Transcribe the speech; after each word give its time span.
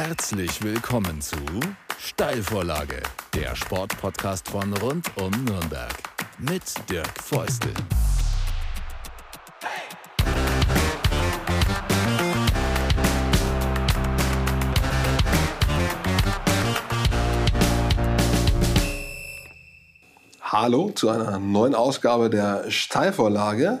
Herzlich 0.00 0.62
willkommen 0.62 1.20
zu 1.20 1.34
Steilvorlage, 1.98 3.02
der 3.34 3.56
Sportpodcast 3.56 4.48
von 4.48 4.72
rund 4.74 5.10
um 5.16 5.32
Nürnberg 5.42 5.92
mit 6.38 6.62
Dirk 6.88 7.08
Feustel. 7.20 7.72
Hallo 20.40 20.92
zu 20.92 21.08
einer 21.08 21.40
neuen 21.40 21.74
Ausgabe 21.74 22.30
der 22.30 22.70
Steilvorlage. 22.70 23.80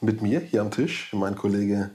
Mit 0.00 0.22
mir 0.22 0.38
hier 0.38 0.60
am 0.60 0.70
Tisch, 0.70 1.12
mein 1.12 1.34
Kollege 1.34 1.90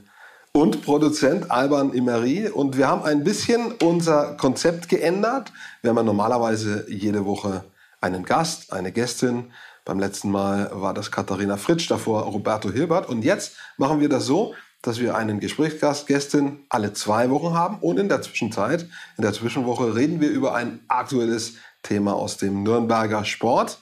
und 0.59 0.81
Produzent 0.81 1.51
Alban 1.51 1.93
Imeri. 1.93 2.49
Und 2.49 2.75
wir 2.75 2.89
haben 2.89 3.03
ein 3.03 3.23
bisschen 3.23 3.71
unser 3.81 4.35
Konzept 4.35 4.89
geändert. 4.89 5.53
Wir 5.81 5.91
haben 5.91 5.95
ja 5.95 6.03
normalerweise 6.03 6.85
jede 6.89 7.25
Woche 7.25 7.63
einen 8.01 8.25
Gast, 8.25 8.73
eine 8.73 8.91
Gästin. 8.91 9.53
Beim 9.85 9.99
letzten 9.99 10.29
Mal 10.29 10.69
war 10.73 10.93
das 10.93 11.11
Katharina 11.11 11.55
Fritsch, 11.55 11.89
davor 11.89 12.23
Roberto 12.23 12.69
Hilbert. 12.69 13.07
Und 13.07 13.23
jetzt 13.23 13.53
machen 13.77 14.01
wir 14.01 14.09
das 14.09 14.25
so, 14.25 14.53
dass 14.81 14.99
wir 14.99 15.15
einen 15.15 15.39
Gesprächsgast, 15.39 16.07
Gästin 16.07 16.59
alle 16.67 16.91
zwei 16.91 17.29
Wochen 17.29 17.53
haben. 17.53 17.77
Und 17.79 17.97
in 17.97 18.09
der 18.09 18.21
Zwischenzeit, 18.21 18.85
in 19.15 19.21
der 19.21 19.31
Zwischenwoche 19.31 19.95
reden 19.95 20.19
wir 20.19 20.29
über 20.29 20.55
ein 20.55 20.81
aktuelles 20.89 21.53
Thema 21.83 22.15
aus 22.15 22.35
dem 22.35 22.63
Nürnberger 22.63 23.23
Sport. 23.23 23.79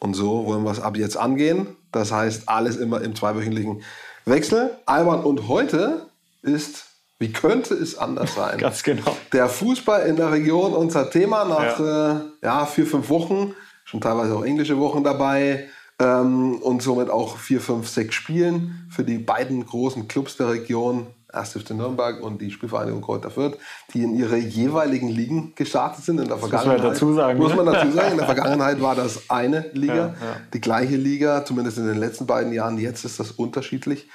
Und 0.00 0.14
so 0.14 0.44
wollen 0.44 0.64
wir 0.64 0.72
es 0.72 0.80
ab 0.80 0.96
jetzt 0.96 1.16
angehen. 1.16 1.76
Das 1.92 2.10
heißt, 2.10 2.48
alles 2.48 2.78
immer 2.78 3.00
im 3.02 3.14
zweiwöchentlichen 3.14 3.84
Wechsel. 4.24 4.76
Alban, 4.86 5.24
und 5.24 5.48
heute 5.48 6.06
ist, 6.42 6.86
wie 7.18 7.32
könnte 7.32 7.74
es 7.74 7.98
anders 7.98 8.34
sein? 8.36 8.58
Ganz 8.58 8.82
genau. 8.82 9.16
Der 9.32 9.48
Fußball 9.48 10.06
in 10.06 10.16
der 10.16 10.32
Region 10.32 10.74
unser 10.74 11.10
Thema 11.10 11.44
nach 11.44 11.78
ja. 11.78 12.12
Äh, 12.12 12.20
ja, 12.42 12.66
vier, 12.66 12.86
fünf 12.86 13.08
Wochen, 13.08 13.54
schon 13.84 14.00
teilweise 14.00 14.34
auch 14.34 14.44
englische 14.44 14.78
Wochen 14.78 15.02
dabei 15.04 15.68
ähm, 15.98 16.60
und 16.62 16.82
somit 16.82 17.10
auch 17.10 17.36
vier, 17.36 17.60
fünf, 17.60 17.88
sechs 17.88 18.14
Spielen 18.14 18.86
für 18.90 19.04
die 19.04 19.18
beiden 19.18 19.64
großen 19.64 20.08
Clubs 20.08 20.36
der 20.36 20.50
Region 20.50 21.06
1. 21.32 21.52
FC 21.52 21.70
Nürnberg 21.70 22.22
und 22.22 22.40
die 22.40 22.50
Spielvereinigung 22.50 23.00
Kräuter 23.00 23.30
Fürth, 23.30 23.58
die 23.92 24.02
in 24.02 24.14
ihre 24.16 24.36
jeweiligen 24.36 25.08
Ligen 25.08 25.54
gestartet 25.54 26.04
sind. 26.04 26.20
In 26.20 26.28
der 26.28 26.38
Vergangenheit, 26.38 26.78
muss 26.78 26.82
man 26.82 26.92
dazu 26.92 27.14
sagen. 27.14 27.38
Muss 27.38 27.54
man 27.54 27.66
dazu 27.66 27.90
sagen. 27.90 28.12
In 28.12 28.18
der 28.18 28.26
Vergangenheit 28.26 28.80
war 28.80 28.94
das 28.94 29.30
eine 29.30 29.70
Liga, 29.72 29.94
ja, 29.94 30.06
ja. 30.06 30.36
die 30.52 30.60
gleiche 30.60 30.96
Liga, 30.96 31.44
zumindest 31.44 31.78
in 31.78 31.86
den 31.86 31.98
letzten 31.98 32.26
beiden 32.26 32.52
Jahren. 32.52 32.78
Jetzt 32.78 33.04
ist 33.04 33.18
das 33.18 33.32
unterschiedlich. 33.32 34.08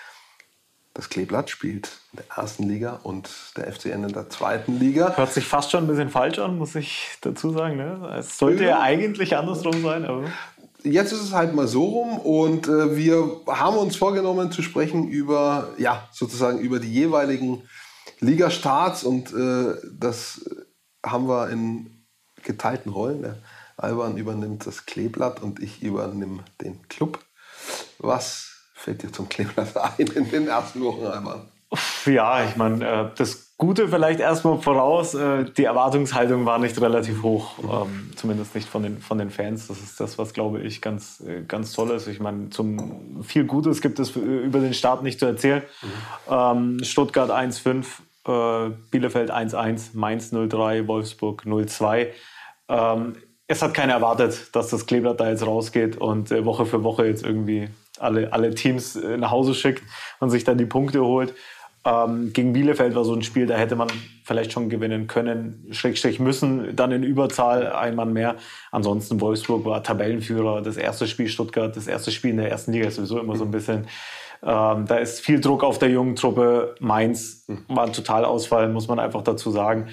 Das 0.97 1.09
Kleeblatt 1.09 1.51
spielt 1.51 1.91
in 2.11 2.17
der 2.17 2.37
ersten 2.37 2.63
Liga 2.63 2.99
und 3.03 3.29
der 3.55 3.71
FCN 3.71 4.03
in 4.03 4.13
der 4.13 4.31
zweiten 4.31 4.79
Liga. 4.79 5.15
Hört 5.15 5.31
sich 5.31 5.45
fast 5.45 5.69
schon 5.69 5.83
ein 5.83 5.87
bisschen 5.87 6.09
falsch 6.09 6.39
an, 6.39 6.57
muss 6.57 6.73
ich 6.73 7.19
dazu 7.21 7.51
sagen. 7.51 7.77
Ne? 7.77 8.15
Es 8.17 8.39
sollte 8.39 8.63
ja, 8.63 8.69
ja 8.69 8.81
eigentlich 8.81 9.37
andersrum 9.37 9.83
sein. 9.83 10.05
Aber 10.05 10.23
jetzt 10.91 11.11
ist 11.11 11.21
es 11.21 11.33
halt 11.33 11.53
mal 11.53 11.67
so 11.67 11.85
rum 11.85 12.19
und 12.19 12.67
äh, 12.67 12.95
wir 12.95 13.41
haben 13.47 13.77
uns 13.77 13.95
vorgenommen 13.95 14.51
zu 14.51 14.61
sprechen 14.61 15.07
über, 15.07 15.69
ja, 15.77 16.07
sozusagen 16.11 16.59
über 16.59 16.79
die 16.79 16.91
jeweiligen 16.91 17.63
Ligastarts 18.19 19.03
und 19.03 19.33
äh, 19.33 19.75
das 19.91 20.49
haben 21.05 21.27
wir 21.27 21.49
in 21.49 22.05
geteilten 22.43 22.91
Rollen. 22.91 23.21
Der 23.21 23.37
Alban 23.77 24.17
übernimmt 24.17 24.65
das 24.65 24.85
Kleeblatt 24.85 25.41
und 25.41 25.61
ich 25.61 25.83
übernehme 25.83 26.43
den 26.61 26.87
Club. 26.87 27.19
Was 27.99 28.51
fällt 28.73 29.03
dir 29.03 29.11
zum 29.11 29.29
Kleeblatt 29.29 29.77
ein 29.97 30.07
in 30.07 30.29
den 30.29 30.47
ersten 30.47 30.81
Wochen, 30.81 31.05
Alban? 31.05 31.51
Ja, 32.05 32.43
ich 32.45 32.55
meine, 32.55 32.87
äh, 32.87 33.09
das 33.15 33.46
Gute 33.59 33.87
vielleicht 33.87 34.19
erstmal 34.19 34.59
voraus, 34.59 35.15
äh, 35.15 35.45
die 35.45 35.63
Erwartungshaltung 35.63 36.45
war 36.45 36.59
nicht 36.59 36.79
relativ 36.79 37.23
hoch, 37.23 37.55
ähm, 37.63 38.11
zumindest 38.15 38.53
nicht 38.53 38.69
von 38.69 38.83
den, 38.83 38.99
von 38.99 39.17
den 39.17 39.31
Fans. 39.31 39.65
Das 39.65 39.79
ist 39.79 39.99
das, 39.99 40.19
was 40.19 40.33
glaube 40.33 40.61
ich 40.61 40.79
ganz, 40.79 41.21
äh, 41.21 41.41
ganz 41.41 41.73
toll 41.73 41.89
ist. 41.89 42.07
Ich 42.07 42.19
meine, 42.19 42.51
zum 42.51 43.23
viel 43.23 43.45
Gutes 43.45 43.81
gibt 43.81 43.97
es 43.97 44.15
über 44.15 44.59
den 44.59 44.75
Start 44.75 45.01
nicht 45.01 45.19
zu 45.19 45.25
erzählen. 45.25 45.63
Ähm, 46.29 46.83
Stuttgart 46.83 47.31
1-5, 47.31 47.85
äh, 48.27 48.69
Bielefeld 48.91 49.31
1-1, 49.31 49.89
Mainz 49.93 50.31
0-3, 50.31 50.87
Wolfsburg 50.87 51.43
0-2. 51.43 52.09
Ähm, 52.69 53.15
es 53.47 53.63
hat 53.63 53.73
keiner 53.73 53.93
erwartet, 53.93 54.55
dass 54.55 54.69
das 54.69 54.85
Kleeblatt 54.85 55.19
da 55.19 55.29
jetzt 55.29 55.47
rausgeht 55.47 55.97
und 55.97 56.31
äh, 56.31 56.45
Woche 56.45 56.67
für 56.67 56.83
Woche 56.83 57.07
jetzt 57.07 57.23
irgendwie 57.23 57.69
alle, 57.97 58.33
alle 58.33 58.53
Teams 58.53 58.95
äh, 58.95 59.17
nach 59.17 59.31
Hause 59.31 59.55
schickt 59.55 59.81
und 60.19 60.29
sich 60.29 60.43
dann 60.43 60.59
die 60.59 60.65
Punkte 60.65 61.01
holt. 61.03 61.33
Ähm, 61.87 62.33
gegen 62.33 62.51
Bielefeld 62.51 62.95
war 62.95 63.05
so 63.05 63.13
ein 63.13 63.21
Spiel, 63.21 63.45
da 63.45 63.55
hätte 63.55 63.77
man 63.77 63.87
vielleicht 64.25 64.51
schon 64.51 64.67
gewinnen 64.67 65.07
können, 65.07 65.67
Schrägstrich 65.71 66.19
müssen, 66.19 66.75
dann 66.75 66.91
in 66.91 67.03
Überzahl 67.03 67.71
ein 67.71 67.95
Mann 67.95 68.11
mehr. 68.11 68.35
Ansonsten 68.71 69.21
Wolfsburg 69.21 69.63
war 69.63 69.83
Tabellenführer, 69.83 70.61
das 70.61 70.75
erste 70.75 71.07
Spiel 71.07 71.29
Stuttgart, 71.29 71.77
das 71.77 71.87
erste 71.87 72.11
Spiel 72.11 72.31
in 72.31 72.37
der 72.37 72.51
ersten 72.51 72.73
Liga 72.73 72.87
ist 72.87 72.95
sowieso 72.95 73.19
immer 73.19 73.37
so 73.37 73.45
ein 73.45 73.51
bisschen. 73.51 73.87
Ähm, 74.43 74.85
da 74.85 74.97
ist 74.97 75.21
viel 75.21 75.39
Druck 75.39 75.63
auf 75.63 75.79
der 75.79 75.89
jungen 75.89 76.17
Truppe. 76.17 76.75
Mainz 76.81 77.47
war 77.69 77.85
ein 77.85 77.93
Totalausfall, 77.93 78.67
muss 78.67 78.89
man 78.89 78.99
einfach 78.99 79.21
dazu 79.21 79.49
sagen. 79.49 79.87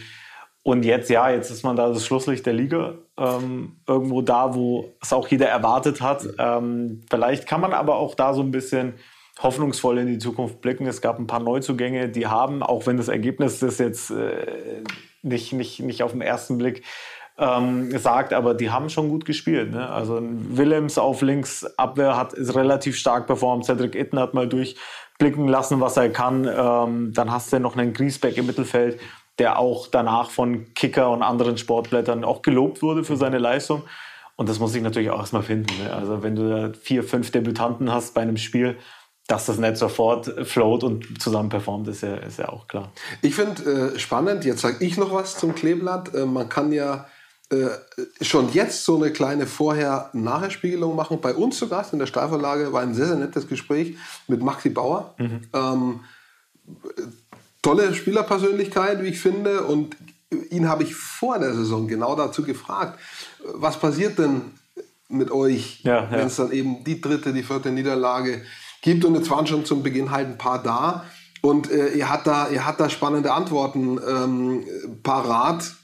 Und 0.65 0.85
jetzt, 0.85 1.11
ja, 1.11 1.31
jetzt 1.31 1.51
ist 1.51 1.63
man 1.63 1.77
da 1.77 1.91
das 1.91 2.05
Schlusslicht 2.05 2.45
der 2.45 2.55
Liga. 2.55 2.95
Ähm, 3.17 3.77
irgendwo 3.87 4.21
da, 4.21 4.55
wo 4.57 4.97
es 5.01 5.13
auch 5.13 5.29
jeder 5.29 5.47
erwartet 5.49 6.01
hat. 6.01 6.27
Ähm, 6.39 7.03
vielleicht 7.09 7.47
kann 7.47 7.61
man 7.61 7.73
aber 7.73 7.97
auch 7.97 8.17
da 8.17 8.35
so 8.35 8.41
ein 8.41 8.51
bisschen 8.51 8.95
hoffnungsvoll 9.41 9.99
in 9.99 10.07
die 10.07 10.19
Zukunft 10.19 10.61
blicken. 10.61 10.87
Es 10.87 11.01
gab 11.01 11.19
ein 11.19 11.27
paar 11.27 11.41
Neuzugänge, 11.41 12.09
die 12.09 12.27
haben, 12.27 12.63
auch 12.63 12.87
wenn 12.87 12.97
das 12.97 13.09
Ergebnis 13.09 13.59
das 13.59 13.79
jetzt 13.79 14.11
äh, 14.11 14.83
nicht, 15.23 15.53
nicht, 15.53 15.81
nicht 15.81 16.03
auf 16.03 16.13
den 16.13 16.21
ersten 16.21 16.59
Blick 16.59 16.83
ähm, 17.37 17.97
sagt, 17.99 18.33
aber 18.33 18.55
die 18.55 18.71
haben 18.71 18.91
schon 18.91 19.09
gut 19.09 19.25
gespielt. 19.25 19.73
Ne? 19.73 19.89
Also 19.89 20.21
Willems 20.23 20.99
auf 20.99 21.21
links 21.23 21.65
Abwehr 21.77 22.17
hat 22.17 22.33
ist 22.33 22.55
relativ 22.55 22.97
stark 22.97 23.27
performt. 23.27 23.65
Cedric 23.65 23.97
Itten 23.97 24.21
hat 24.21 24.35
mal 24.35 24.49
durchblicken 24.49 25.49
lassen, 25.49 25.81
was 25.81 25.97
er 25.97 26.11
kann. 26.11 26.47
Ähm, 26.47 27.13
dann 27.13 27.33
hast 27.33 27.53
du 27.53 27.59
noch 27.59 27.77
einen 27.77 27.93
Griesbeck 27.93 28.37
im 28.37 28.47
Mittelfeld, 28.47 29.01
der 29.39 29.59
auch 29.59 29.89
danach 29.89 30.31
von 30.31 30.73
Kicker 30.75 31.11
und 31.11 31.23
anderen 31.23 31.59
Sportblättern 31.59 32.23
auch 32.23 32.43
gelobt 32.43 32.83
wurde 32.83 33.03
für 33.03 33.17
seine 33.17 33.39
Leistung. 33.39 33.83
Und 34.37 34.49
das 34.49 34.61
muss 34.61 34.75
ich 34.75 34.83
natürlich 34.83 35.11
auch 35.11 35.19
erstmal 35.19 35.43
finden. 35.43 35.77
Ne? 35.83 35.93
Also 35.93 36.23
wenn 36.23 36.37
du 36.37 36.49
da 36.49 36.73
vier, 36.81 37.03
fünf 37.03 37.33
Debütanten 37.33 37.93
hast 37.93 38.15
bei 38.15 38.23
einem 38.23 38.37
Spiel, 38.37 38.77
dass 39.27 39.47
das 39.47 39.59
nicht 39.59 39.77
sofort 39.77 40.27
float 40.47 40.85
und 40.85 41.23
zusammen 41.23 41.49
performt, 41.49 41.89
ist 41.89 42.03
ja, 42.03 42.17
ist 42.17 42.39
ja 42.39 42.51
auch 42.51 42.69
klar. 42.69 42.93
Ich 43.23 43.35
finde 43.35 43.93
äh, 43.95 43.99
spannend, 43.99 44.45
jetzt 44.45 44.61
sage 44.61 44.85
ich 44.85 44.99
noch 44.99 45.13
was 45.13 45.39
zum 45.39 45.55
Kleeblatt. 45.55 46.15
Äh, 46.15 46.27
man 46.27 46.49
kann 46.49 46.73
ja 46.73 47.07
äh, 47.51 47.69
schon 48.21 48.53
jetzt 48.53 48.85
so 48.85 48.97
eine 48.97 49.13
kleine 49.13 49.47
Vorher-Nachher-Spiegelung 49.47 50.95
machen. 50.95 51.21
Bei 51.21 51.35
uns 51.35 51.59
zu 51.59 51.69
Gast 51.69 51.93
in 51.93 51.99
der 51.99 52.07
Steilverlage 52.07 52.73
war 52.73 52.83
ein 52.83 52.95
sehr, 52.95 53.07
sehr 53.07 53.17
nettes 53.17 53.49
Gespräch 53.49 53.97
mit 54.29 54.43
Maxi 54.43 54.69
Bauer. 54.69 55.15
Mhm. 55.19 55.41
Ähm, 55.55 56.01
tolle 57.63 57.95
Spielerpersönlichkeit, 57.95 59.03
wie 59.03 59.09
ich 59.09 59.21
finde. 59.21 59.65
Und 59.65 59.97
ihn 60.51 60.69
habe 60.69 60.83
ich 60.83 60.95
vor 60.95 61.39
der 61.39 61.55
Saison 61.55 61.89
genau 61.89 62.15
dazu 62.15 62.43
gefragt, 62.43 62.99
was 63.55 63.79
passiert 63.79 64.19
denn 64.19 64.53
mit 65.09 65.31
euch, 65.31 65.81
ja, 65.83 66.05
ja. 66.05 66.11
wenn 66.11 66.27
es 66.27 66.37
dann 66.37 66.51
eben 66.51 66.83
die 66.85 67.01
dritte, 67.01 67.33
die 67.33 67.43
vierte 67.43 67.71
Niederlage 67.71 68.43
gibt. 68.85 69.05
Und 69.05 69.17
jetzt 69.17 69.31
waren 69.31 69.47
schon 69.49 69.65
zum 69.65 69.83
Beginn 69.83 70.13
halt 70.13 70.29
ein 70.29 70.39
paar 70.39 70.63
da. 70.63 71.05
Und 71.41 71.71
äh, 71.71 71.99
er, 71.99 72.11
hat 72.11 72.27
da, 72.27 72.47
er 72.47 72.67
hat 72.67 72.79
da 72.79 72.89
spannende 72.89 73.33
Antworten 73.33 73.99
ähm, 74.09 74.65
parat, 75.03 75.75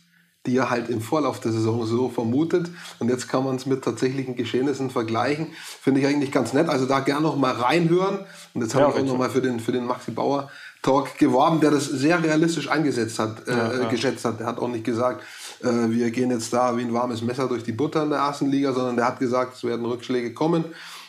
die 0.46 0.56
er 0.56 0.70
halt 0.70 0.88
im 0.88 1.00
Vorlauf 1.00 1.40
der 1.40 1.52
Saison 1.52 1.84
so 1.84 2.08
vermutet. 2.08 2.70
Und 2.98 3.08
jetzt 3.08 3.28
kann 3.28 3.44
man 3.44 3.56
es 3.56 3.66
mit 3.66 3.82
tatsächlichen 3.84 4.36
Geschehnissen 4.36 4.90
vergleichen. 4.90 5.48
Finde 5.82 6.00
ich 6.00 6.06
eigentlich 6.06 6.32
ganz 6.32 6.52
nett. 6.52 6.68
Also 6.68 6.86
da 6.86 7.00
gerne 7.00 7.22
noch 7.22 7.36
mal 7.36 7.52
reinhören. 7.52 8.20
Und 8.54 8.62
jetzt 8.62 8.74
ja, 8.74 8.80
habe 8.80 8.92
ich 8.92 9.02
auch 9.02 9.06
noch 9.06 9.18
mal 9.18 9.30
für 9.30 9.42
den, 9.42 9.60
für 9.60 9.72
den 9.72 9.86
Maxi 9.86 10.12
Bauer 10.12 10.50
Talk 10.82 11.18
geworben, 11.18 11.60
der 11.60 11.70
das 11.70 11.84
sehr 11.84 12.22
realistisch 12.22 12.70
eingesetzt 12.70 13.18
hat, 13.18 13.46
äh, 13.46 13.50
ja, 13.50 13.80
ja. 13.82 13.88
geschätzt 13.88 14.24
hat. 14.24 14.40
Der 14.40 14.46
hat 14.46 14.58
auch 14.58 14.68
nicht 14.68 14.84
gesagt, 14.84 15.22
äh, 15.62 15.90
wir 15.90 16.10
gehen 16.10 16.30
jetzt 16.30 16.54
da 16.54 16.74
wie 16.76 16.82
ein 16.82 16.94
warmes 16.94 17.20
Messer 17.20 17.48
durch 17.48 17.64
die 17.64 17.72
Butter 17.72 18.04
in 18.04 18.10
der 18.10 18.20
ersten 18.20 18.46
Liga, 18.50 18.72
sondern 18.72 18.96
der 18.96 19.06
hat 19.06 19.18
gesagt, 19.18 19.56
es 19.56 19.64
werden 19.64 19.84
Rückschläge 19.84 20.32
kommen. 20.32 20.64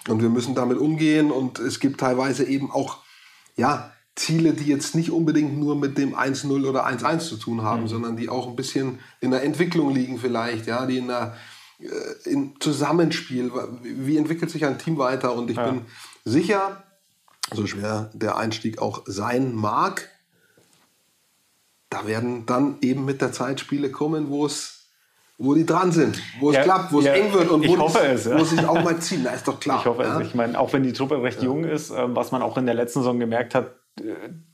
Und 0.07 0.21
wir 0.21 0.29
müssen 0.29 0.55
damit 0.55 0.77
umgehen. 0.77 1.31
Und 1.31 1.59
es 1.59 1.79
gibt 1.79 1.99
teilweise 1.99 2.43
eben 2.45 2.71
auch, 2.71 2.97
ja, 3.55 3.91
Ziele, 4.15 4.53
die 4.53 4.65
jetzt 4.65 4.93
nicht 4.93 5.11
unbedingt 5.11 5.57
nur 5.57 5.75
mit 5.75 5.97
dem 5.97 6.15
1-0 6.15 6.67
oder 6.67 6.85
1-1 6.85 7.19
zu 7.19 7.37
tun 7.37 7.61
haben, 7.61 7.83
mhm. 7.83 7.87
sondern 7.87 8.17
die 8.17 8.29
auch 8.29 8.47
ein 8.47 8.55
bisschen 8.55 8.99
in 9.19 9.31
der 9.31 9.43
Entwicklung 9.43 9.93
liegen 9.93 10.17
vielleicht, 10.17 10.67
ja, 10.67 10.85
die 10.85 10.97
in 10.97 11.07
der 11.07 11.35
äh, 11.79 12.29
in 12.29 12.55
Zusammenspiel, 12.59 13.51
wie 13.81 14.17
entwickelt 14.17 14.51
sich 14.51 14.65
ein 14.65 14.77
Team 14.77 14.97
weiter 14.97 15.33
und 15.33 15.49
ich 15.49 15.57
ja. 15.57 15.69
bin 15.69 15.85
sicher, 16.25 16.83
so 17.53 17.65
schwer 17.65 18.11
der 18.13 18.37
Einstieg 18.37 18.79
auch 18.79 19.03
sein 19.05 19.53
mag, 19.55 20.09
da 21.89 22.05
werden 22.05 22.45
dann 22.45 22.77
eben 22.81 23.05
mit 23.05 23.21
der 23.21 23.31
Zeit 23.31 23.59
Spiele 23.59 23.91
kommen, 23.91 24.29
wo 24.29 24.45
es 24.45 24.80
wo 25.41 25.55
die 25.55 25.65
dran 25.65 25.91
sind, 25.91 26.21
wo 26.39 26.51
es 26.51 26.57
ja, 26.57 26.63
klappt, 26.63 26.93
wo 26.93 26.99
es 26.99 27.05
eng 27.07 27.33
wird 27.33 27.49
und 27.49 27.67
wo, 27.67 27.87
es, 27.87 28.25
ja. 28.25 28.37
wo 28.37 28.43
sich 28.43 28.67
auch 28.67 28.83
mal 28.83 28.99
ziehen. 28.99 29.23
Da 29.23 29.31
ist 29.31 29.47
doch 29.47 29.59
klar. 29.59 29.79
Ich 29.79 29.85
hoffe 29.85 30.03
ja? 30.03 30.19
es. 30.19 30.27
Ich 30.27 30.35
meine, 30.35 30.59
auch 30.59 30.71
wenn 30.71 30.83
die 30.83 30.93
Truppe 30.93 31.21
recht 31.21 31.41
jung 31.41 31.63
ist, 31.63 31.89
ähm, 31.89 32.15
was 32.15 32.31
man 32.31 32.41
auch 32.41 32.57
in 32.57 32.65
der 32.65 32.75
letzten 32.75 32.99
Saison 32.99 33.19
gemerkt 33.19 33.55
hat, 33.55 33.75
äh, 33.99 34.13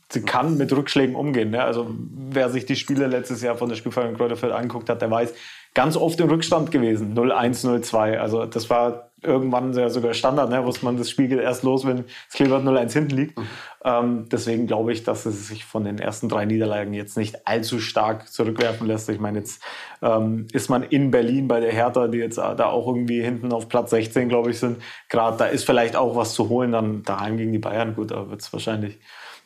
sie 0.10 0.22
kann 0.22 0.58
mit 0.58 0.72
Rückschlägen 0.72 1.16
umgehen. 1.16 1.52
Ne? 1.52 1.62
Also 1.62 1.88
wer 1.90 2.50
sich 2.50 2.66
die 2.66 2.78
Spiele 2.78 3.08
letztes 3.08 3.42
Jahr 3.42 3.58
von 3.58 3.68
der 3.68 3.76
Spielvereinigung 3.76 4.18
Kräuterfeld 4.18 4.54
angeguckt 4.54 4.90
hat, 4.90 5.02
der 5.02 5.12
weiß, 5.12 5.34
ganz 5.78 5.96
oft 5.96 6.20
im 6.20 6.28
Rückstand 6.28 6.72
gewesen, 6.72 7.16
0-1, 7.16 7.64
0-2. 7.64 8.18
Also 8.18 8.48
das 8.48 8.68
war 8.72 9.12
irgendwann 9.22 9.74
ja 9.74 9.92
sogar 9.92 10.16
Standard, 10.16 10.50
ne? 10.50 10.66
wusste 10.66 10.84
man 10.86 10.98
das 10.98 11.08
Spiel 11.08 11.28
geht 11.28 11.40
erst 11.40 11.62
los, 11.62 11.86
wenn 11.86 11.98
das 11.98 12.34
Kleeblatt 12.34 12.64
0-1 12.64 12.94
hinten 12.94 13.16
liegt. 13.16 13.38
Mhm. 13.38 13.48
Ähm, 13.86 14.26
deswegen 14.32 14.66
glaube 14.66 14.92
ich, 14.92 15.04
dass 15.04 15.28
es 15.28 15.48
sich 15.48 15.66
von 15.66 15.84
den 15.84 16.00
ersten 16.00 16.30
drei 16.30 16.46
Niederlagen 16.46 16.96
jetzt 16.96 17.16
nicht 17.16 17.46
allzu 17.46 17.80
stark 17.80 18.28
zurückwerfen 18.28 18.88
lässt. 18.88 19.08
Ich 19.10 19.20
meine, 19.20 19.38
jetzt 19.38 19.62
ähm, 20.02 20.48
ist 20.52 20.68
man 20.68 20.82
in 20.82 21.12
Berlin 21.12 21.48
bei 21.48 21.60
der 21.60 21.72
Hertha, 21.72 22.08
die 22.08 22.18
jetzt 22.18 22.40
da 22.40 22.66
auch 22.66 22.88
irgendwie 22.88 23.22
hinten 23.22 23.54
auf 23.54 23.70
Platz 23.70 23.92
16, 23.92 24.30
glaube 24.30 24.50
ich, 24.50 24.58
sind. 24.58 24.82
Gerade 25.10 25.38
da 25.38 25.46
ist 25.46 25.64
vielleicht 25.64 25.96
auch 25.96 26.16
was 26.16 26.34
zu 26.34 26.50
holen, 26.50 26.72
dann 26.72 27.04
daheim 27.04 27.38
gegen 27.38 27.52
die 27.52 27.60
Bayern. 27.60 27.94
Gut, 27.94 28.10
da 28.10 28.32
wird 28.32 28.42
es 28.42 28.52
wahrscheinlich 28.52 28.98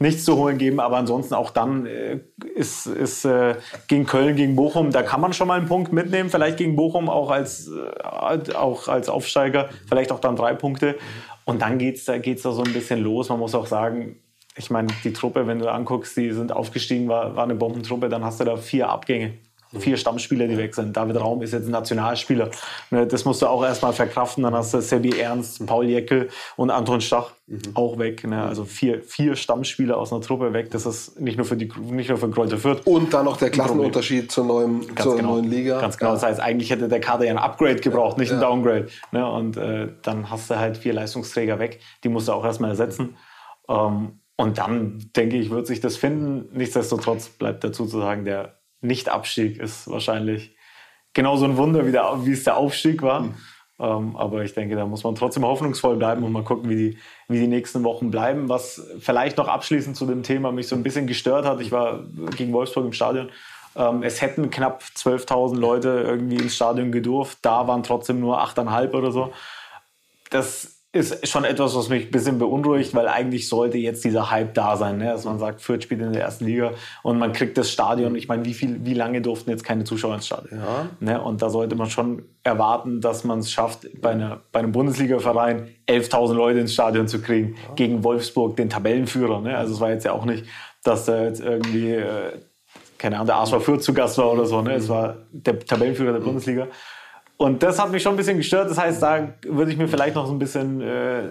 nichts 0.02 0.26
zu 0.26 0.36
holen 0.36 0.58
geben. 0.58 0.80
Aber 0.80 0.98
ansonsten 0.98 1.34
auch 1.34 1.52
dann 1.52 1.86
äh, 1.86 2.20
ist, 2.56 2.88
ist 2.88 3.26
äh, 3.26 3.56
gegen 3.88 4.06
Köln, 4.06 4.36
gegen 4.36 4.56
Bochum, 4.56 4.92
da 4.92 5.04
kann 5.04 5.22
man 5.22 5.34
schon 5.34 5.48
mal 5.48 5.60
einen 5.60 5.68
Punkt 5.68 5.94
mitnehmen. 5.94 6.30
Vielleicht 6.30 6.58
gegen 6.58 6.76
Bochum 6.76 7.10
auch 7.10 7.30
als, 7.30 7.70
äh, 7.70 8.54
auch 8.54 8.88
als 8.88 9.08
Aufsteiger, 9.10 9.70
vielleicht 9.88 10.12
auch 10.12 10.20
dann 10.20 10.36
drei 10.36 10.54
Punkte. 10.54 10.98
Und 11.46 11.62
dann 11.62 11.78
geht 11.78 11.98
es 11.98 12.06
da, 12.06 12.18
geht's 12.18 12.44
da 12.44 12.52
so 12.52 12.64
ein 12.64 12.74
bisschen 12.74 13.02
los. 13.02 13.30
Man 13.30 13.40
muss 13.40 13.56
auch 13.56 13.68
sagen, 13.68 14.18
ich 14.58 14.70
meine, 14.70 14.90
die 15.04 15.14
Truppe, 15.14 15.48
wenn 15.48 15.60
du 15.60 15.72
anguckst, 15.72 16.18
die 16.18 16.32
sind 16.32 16.52
aufgestiegen, 16.52 17.08
war, 17.08 17.36
war 17.36 17.44
eine 17.44 17.56
Bombentruppe, 17.56 18.10
dann 18.10 18.26
hast 18.26 18.40
du 18.40 18.44
da 18.44 18.58
vier 18.58 18.90
Abgänge 18.90 19.34
vier 19.80 19.98
Stammspieler, 19.98 20.48
die 20.48 20.58
weg 20.58 20.76
sind. 20.76 20.96
David 20.96 21.20
Raum 21.20 21.42
ist 21.42 21.54
jetzt 21.54 21.66
ein 21.66 21.72
Nationalspieler. 21.72 22.50
Ne, 22.90 23.08
das 23.08 23.26
musst 23.26 23.42
du 23.42 23.48
auch 23.48 23.64
erstmal 23.64 23.94
verkraften. 23.94 24.44
Dann 24.44 24.54
hast 24.54 24.74
du 24.74 24.82
Sebi 24.82 25.18
Ernst, 25.18 25.66
Paul 25.66 25.86
Jeckel 25.86 26.30
und 26.58 26.70
Anton 26.70 27.02
Stach 27.02 27.32
mhm. 27.48 27.62
auch 27.74 27.98
weg. 27.98 28.26
Ne? 28.26 28.44
Also 28.44 28.66
vier, 28.66 29.02
vier 29.02 29.36
Stammspieler 29.36 29.98
aus 29.98 30.12
einer 30.12 30.22
Truppe 30.22 30.54
weg. 30.54 30.72
Das 30.72 30.86
ist 30.86 31.20
nicht 31.20 31.38
nur 31.38 31.46
für 31.46 31.56
die 31.56 31.72
nicht 31.90 32.10
nur 32.10 32.18
für 32.18 32.30
Kräuter 32.30 32.58
Fürth. 32.58 32.82
Und 32.86 33.14
dann 33.14 33.26
noch 33.26 33.38
der 33.38 33.50
Klassenunterschied 33.50 34.32
zur 34.32 34.46
neuen, 34.46 34.84
zur 34.98 35.16
genau. 35.16 35.36
neuen 35.36 35.50
Liga. 35.50 35.80
Ganz 35.80 35.98
genau. 35.98 36.14
Das 36.14 36.24
heißt, 36.24 36.40
eigentlich 36.40 36.70
hätte 36.70 36.88
der 36.88 37.00
Kader 37.00 37.26
ja 37.26 37.32
ein 37.32 37.38
Upgrade 37.38 37.78
gebraucht, 37.78 38.18
nicht 38.18 38.32
ein 38.32 38.40
Downgrade. 38.40 38.88
Ne? 39.12 39.30
Und 39.30 39.58
äh, 39.58 39.90
dann 40.02 40.30
hast 40.30 40.50
du 40.50 40.58
halt 40.58 40.78
vier 40.78 40.94
Leistungsträger 40.94 41.60
weg. 41.60 41.80
Die 42.04 42.10
musst 42.10 42.28
du 42.28 42.34
auch 42.34 42.44
erstmal 42.44 42.72
ersetzen. 42.72 43.16
Ähm, 43.70 44.20
und 44.38 44.58
dann 44.58 45.12
denke 45.16 45.38
ich, 45.38 45.52
wird 45.52 45.68
sich 45.68 45.82
das 45.82 45.98
finden. 45.98 46.50
Nichtsdestotrotz 46.58 47.30
bleibt 47.30 47.64
dazu 47.64 47.86
zu 47.86 48.00
sagen, 48.00 48.26
der 48.26 48.61
nicht-Abstieg 48.82 49.60
ist 49.60 49.90
wahrscheinlich 49.90 50.56
genauso 51.14 51.46
ein 51.46 51.58
Wunder, 51.58 51.86
wie, 51.86 51.92
der, 51.92 52.26
wie 52.26 52.32
es 52.32 52.44
der 52.44 52.58
Aufstieg 52.58 53.02
war. 53.02 53.22
Mhm. 53.22 53.36
Ähm, 53.80 54.16
aber 54.16 54.44
ich 54.44 54.54
denke, 54.54 54.76
da 54.76 54.86
muss 54.86 55.04
man 55.04 55.16
trotzdem 55.16 55.44
hoffnungsvoll 55.44 55.98
bleiben 55.98 56.24
und 56.24 56.32
mal 56.32 56.44
gucken, 56.44 56.70
wie 56.70 56.76
die, 56.76 56.98
wie 57.28 57.40
die 57.40 57.48
nächsten 57.48 57.84
Wochen 57.84 58.12
bleiben. 58.12 58.48
Was 58.48 58.86
vielleicht 59.00 59.38
noch 59.38 59.48
abschließend 59.48 59.96
zu 59.96 60.06
dem 60.06 60.24
Thema 60.24 60.52
mich 60.52 60.68
so 60.68 60.76
ein 60.76 60.84
bisschen 60.84 61.08
gestört 61.08 61.46
hat, 61.46 61.62
ich 61.62 61.72
war 61.72 62.04
gegen 62.38 62.54
Wolfsburg 62.54 62.86
im 62.86 62.94
Stadion. 62.94 63.30
Ähm, 63.76 64.04
es 64.04 64.22
hätten 64.22 64.52
knapp 64.52 64.84
12.000 64.96 65.58
Leute 65.58 66.04
irgendwie 66.06 66.36
ins 66.36 66.56
Stadion 66.56 66.92
gedurft. 66.92 67.40
Da 67.42 67.68
waren 67.68 67.82
trotzdem 67.84 68.20
nur 68.20 68.44
8.500 68.44 68.94
oder 68.94 69.12
so. 69.12 69.34
Das 70.30 70.81
ist 70.94 71.26
schon 71.26 71.46
etwas, 71.46 71.74
was 71.74 71.88
mich 71.88 72.08
ein 72.08 72.12
bisschen 72.12 72.38
beunruhigt, 72.38 72.94
weil 72.94 73.08
eigentlich 73.08 73.48
sollte 73.48 73.78
jetzt 73.78 74.04
dieser 74.04 74.30
Hype 74.30 74.54
da 74.54 74.76
sein, 74.76 74.98
ne? 74.98 75.06
dass 75.06 75.24
man 75.24 75.40
sagt, 75.40 75.62
Fürth 75.62 75.84
spielt 75.84 76.02
in 76.02 76.12
der 76.12 76.22
ersten 76.22 76.46
Liga 76.46 76.74
und 77.02 77.18
man 77.18 77.32
kriegt 77.32 77.58
das 77.58 77.72
Stadion. 77.72 78.14
Ich 78.16 78.28
meine, 78.28 78.44
wie, 78.44 78.54
viel, 78.54 78.84
wie 78.84 78.94
lange 78.94 79.22
durften 79.22 79.52
jetzt 79.52 79.64
keine 79.64 79.86
Zuschauer 79.86 80.16
ins 80.16 80.26
Stadion? 80.26 80.60
Ja. 80.60 80.88
Ne? 81.00 81.22
Und 81.22 81.42
da 81.42 81.50
sollte 81.50 81.76
man 81.76 81.90
schon 81.90 82.24
erwarten, 82.44 83.00
dass 83.00 83.24
man 83.24 83.40
es 83.40 83.50
schafft, 83.50 83.88
bei, 84.02 84.10
einer, 84.10 84.42
bei 84.52 84.60
einem 84.60 84.74
Bundesliga-Verein 84.74 85.70
11.000 85.88 86.34
Leute 86.34 86.60
ins 86.60 86.74
Stadion 86.74 87.08
zu 87.08 87.22
kriegen, 87.22 87.56
ja. 87.56 87.74
gegen 87.76 88.04
Wolfsburg, 88.04 88.58
den 88.58 88.70
Tabellenführer. 88.70 89.40
Ne? 89.40 89.58
Also 89.58 89.76
es 89.76 89.80
war 89.80 89.92
jetzt 89.92 90.04
ja 90.04 90.12
auch 90.12 90.26
nicht, 90.26 90.44
dass 90.84 91.06
da 91.06 91.24
jetzt 91.24 91.40
irgendwie, 91.40 91.92
äh, 91.92 92.34
keine 92.98 93.16
Ahnung, 93.16 93.28
der 93.28 93.38
ASV 93.38 93.62
Fürth 93.64 93.84
zu 93.84 93.94
Gast 93.94 94.18
war 94.18 94.34
oder 94.34 94.46
so. 94.46 94.62
Ne? 94.62 94.74
Es 94.74 94.90
war 94.90 95.20
der 95.32 95.58
Tabellenführer 95.58 96.12
der 96.12 96.20
mhm. 96.20 96.26
Bundesliga. 96.26 96.68
Und 97.42 97.64
das 97.64 97.80
hat 97.80 97.92
mich 97.92 98.04
schon 98.04 98.14
ein 98.14 98.18
bisschen 98.18 98.38
gestört. 98.38 98.70
Das 98.70 98.78
heißt, 98.78 99.02
da 99.02 99.34
würde 99.48 99.72
ich 99.72 99.78
mir 99.78 99.88
vielleicht 99.88 100.14
noch 100.14 100.28
so 100.28 100.32
ein 100.32 100.38
bisschen 100.38 100.80
äh, 100.80 101.30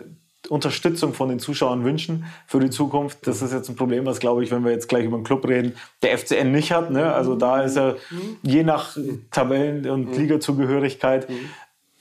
Unterstützung 0.48 1.14
von 1.14 1.28
den 1.28 1.38
Zuschauern 1.38 1.84
wünschen 1.84 2.24
für 2.48 2.58
die 2.58 2.70
Zukunft. 2.70 3.28
Das 3.28 3.42
ist 3.42 3.52
jetzt 3.52 3.68
ein 3.68 3.76
Problem, 3.76 4.06
was, 4.06 4.18
glaube 4.18 4.42
ich, 4.42 4.50
wenn 4.50 4.64
wir 4.64 4.72
jetzt 4.72 4.88
gleich 4.88 5.04
über 5.04 5.16
den 5.16 5.22
Club 5.22 5.46
reden, 5.46 5.76
der 6.02 6.18
FCN 6.18 6.50
nicht 6.50 6.72
hat. 6.72 6.90
Ne? 6.90 7.12
Also 7.12 7.36
da 7.36 7.62
ist 7.62 7.76
er 7.76 7.94
je 8.42 8.64
nach 8.64 8.96
Tabellen- 9.30 9.88
und 9.88 10.16
Ligazugehörigkeit 10.16 11.28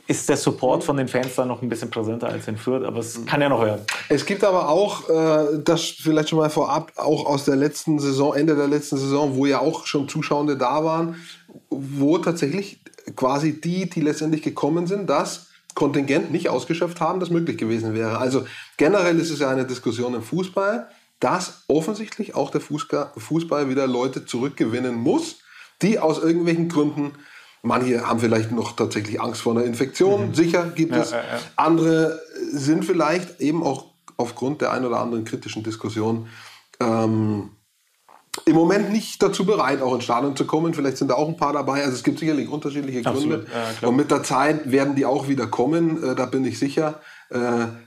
ist 0.07 0.27
der 0.27 0.37
Support 0.37 0.83
von 0.83 0.97
den 0.97 1.07
Fans 1.07 1.35
da 1.35 1.45
noch 1.45 1.61
ein 1.61 1.69
bisschen 1.69 1.91
präsenter 1.91 2.29
als 2.29 2.47
in 2.47 2.57
Fürth, 2.57 2.83
aber 2.83 2.97
es 2.97 3.23
kann 3.27 3.41
ja 3.41 3.49
noch 3.49 3.63
werden. 3.63 3.81
Es 4.09 4.25
gibt 4.25 4.43
aber 4.43 4.69
auch, 4.69 5.07
äh, 5.07 5.61
das 5.63 5.83
vielleicht 5.83 6.29
schon 6.29 6.39
mal 6.39 6.49
vorab, 6.49 6.93
auch 6.95 7.27
aus 7.27 7.45
der 7.45 7.55
letzten 7.55 7.99
Saison, 7.99 8.33
Ende 8.33 8.55
der 8.55 8.67
letzten 8.67 8.97
Saison, 8.97 9.35
wo 9.35 9.45
ja 9.45 9.59
auch 9.59 9.85
schon 9.85 10.09
Zuschauende 10.09 10.57
da 10.57 10.83
waren, 10.83 11.17
wo 11.69 12.17
tatsächlich 12.17 12.81
quasi 13.15 13.59
die, 13.59 13.89
die 13.89 14.01
letztendlich 14.01 14.41
gekommen 14.41 14.87
sind, 14.87 15.09
das 15.09 15.47
Kontingent 15.75 16.31
nicht 16.31 16.49
ausgeschöpft 16.49 16.99
haben, 16.99 17.19
das 17.19 17.29
möglich 17.29 17.57
gewesen 17.57 17.93
wäre. 17.93 18.17
Also 18.17 18.45
generell 18.77 19.19
ist 19.19 19.29
es 19.29 19.39
ja 19.39 19.49
eine 19.49 19.65
Diskussion 19.65 20.13
im 20.13 20.23
Fußball, 20.23 20.89
dass 21.19 21.63
offensichtlich 21.67 22.35
auch 22.35 22.49
der 22.49 22.61
Fußball 22.61 23.69
wieder 23.69 23.87
Leute 23.87 24.25
zurückgewinnen 24.25 24.95
muss, 24.95 25.39
die 25.81 25.99
aus 25.99 26.19
irgendwelchen 26.19 26.69
Gründen, 26.69 27.13
manche 27.61 28.07
haben 28.07 28.19
vielleicht 28.19 28.51
noch 28.51 28.73
tatsächlich 28.75 29.21
Angst 29.21 29.41
vor 29.41 29.53
einer 29.53 29.65
Infektion, 29.65 30.29
mhm. 30.29 30.33
sicher 30.33 30.71
gibt 30.75 30.93
ja, 30.93 31.01
es, 31.01 31.11
ja, 31.11 31.17
ja. 31.17 31.39
andere 31.55 32.21
sind 32.51 32.85
vielleicht 32.85 33.39
eben 33.41 33.63
auch 33.63 33.93
aufgrund 34.17 34.61
der 34.61 34.71
ein 34.71 34.85
oder 34.85 34.99
anderen 34.99 35.25
kritischen 35.25 35.63
Diskussion 35.63 36.27
ähm, 36.79 37.51
im 38.45 38.55
Moment 38.55 38.91
nicht 38.91 39.21
dazu 39.21 39.45
bereit, 39.45 39.81
auch 39.81 39.93
ins 39.93 40.03
Stadion 40.03 40.35
zu 40.35 40.45
kommen. 40.45 40.73
Vielleicht 40.73 40.97
sind 40.97 41.09
da 41.09 41.15
auch 41.15 41.27
ein 41.27 41.37
paar 41.37 41.53
dabei. 41.53 41.83
Also 41.83 41.93
es 41.93 42.03
gibt 42.03 42.19
sicherlich 42.19 42.49
unterschiedliche 42.49 43.01
Gründe. 43.01 43.45
Ja, 43.81 43.87
und 43.87 43.95
mit 43.95 44.11
der 44.11 44.23
Zeit 44.23 44.71
werden 44.71 44.95
die 44.95 45.05
auch 45.05 45.27
wieder 45.27 45.47
kommen, 45.47 46.03
äh, 46.03 46.15
da 46.15 46.25
bin 46.25 46.45
ich 46.45 46.59
sicher, 46.59 46.99
äh, 47.29 47.37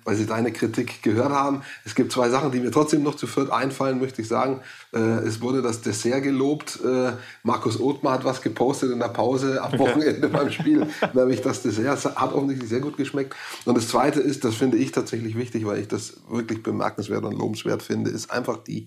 weil 0.04 0.16
Sie 0.16 0.26
deine 0.26 0.52
Kritik 0.52 1.02
gehört 1.02 1.32
haben. 1.32 1.62
Es 1.84 1.94
gibt 1.94 2.12
zwei 2.12 2.28
Sachen, 2.28 2.52
die 2.52 2.60
mir 2.60 2.70
trotzdem 2.70 3.02
noch 3.02 3.16
zu 3.16 3.26
Fürth 3.26 3.50
einfallen, 3.50 4.00
möchte 4.00 4.22
ich 4.22 4.28
sagen. 4.28 4.60
Äh, 4.92 4.98
es 4.98 5.40
wurde 5.40 5.62
das 5.62 5.80
Dessert 5.80 6.22
gelobt. 6.22 6.78
Äh, 6.84 7.12
Markus 7.42 7.80
Othmar 7.80 8.14
hat 8.14 8.24
was 8.24 8.40
gepostet 8.40 8.92
in 8.92 9.00
der 9.00 9.08
Pause 9.08 9.60
am 9.62 9.78
Wochenende 9.78 10.28
beim 10.28 10.50
Spiel, 10.50 10.86
nämlich 11.12 11.40
das 11.40 11.62
Dessert. 11.62 12.04
hat 12.16 12.32
offensichtlich 12.32 12.70
sehr 12.70 12.80
gut 12.80 12.96
geschmeckt. 12.96 13.34
Und 13.64 13.76
das 13.76 13.88
Zweite 13.88 14.20
ist, 14.20 14.44
das 14.44 14.54
finde 14.54 14.76
ich 14.76 14.92
tatsächlich 14.92 15.36
wichtig, 15.36 15.66
weil 15.66 15.80
ich 15.80 15.88
das 15.88 16.18
wirklich 16.28 16.62
bemerkenswert 16.62 17.24
und 17.24 17.32
lobenswert 17.32 17.82
finde, 17.82 18.10
ist 18.10 18.30
einfach 18.30 18.58
die, 18.58 18.86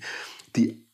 die 0.56 0.85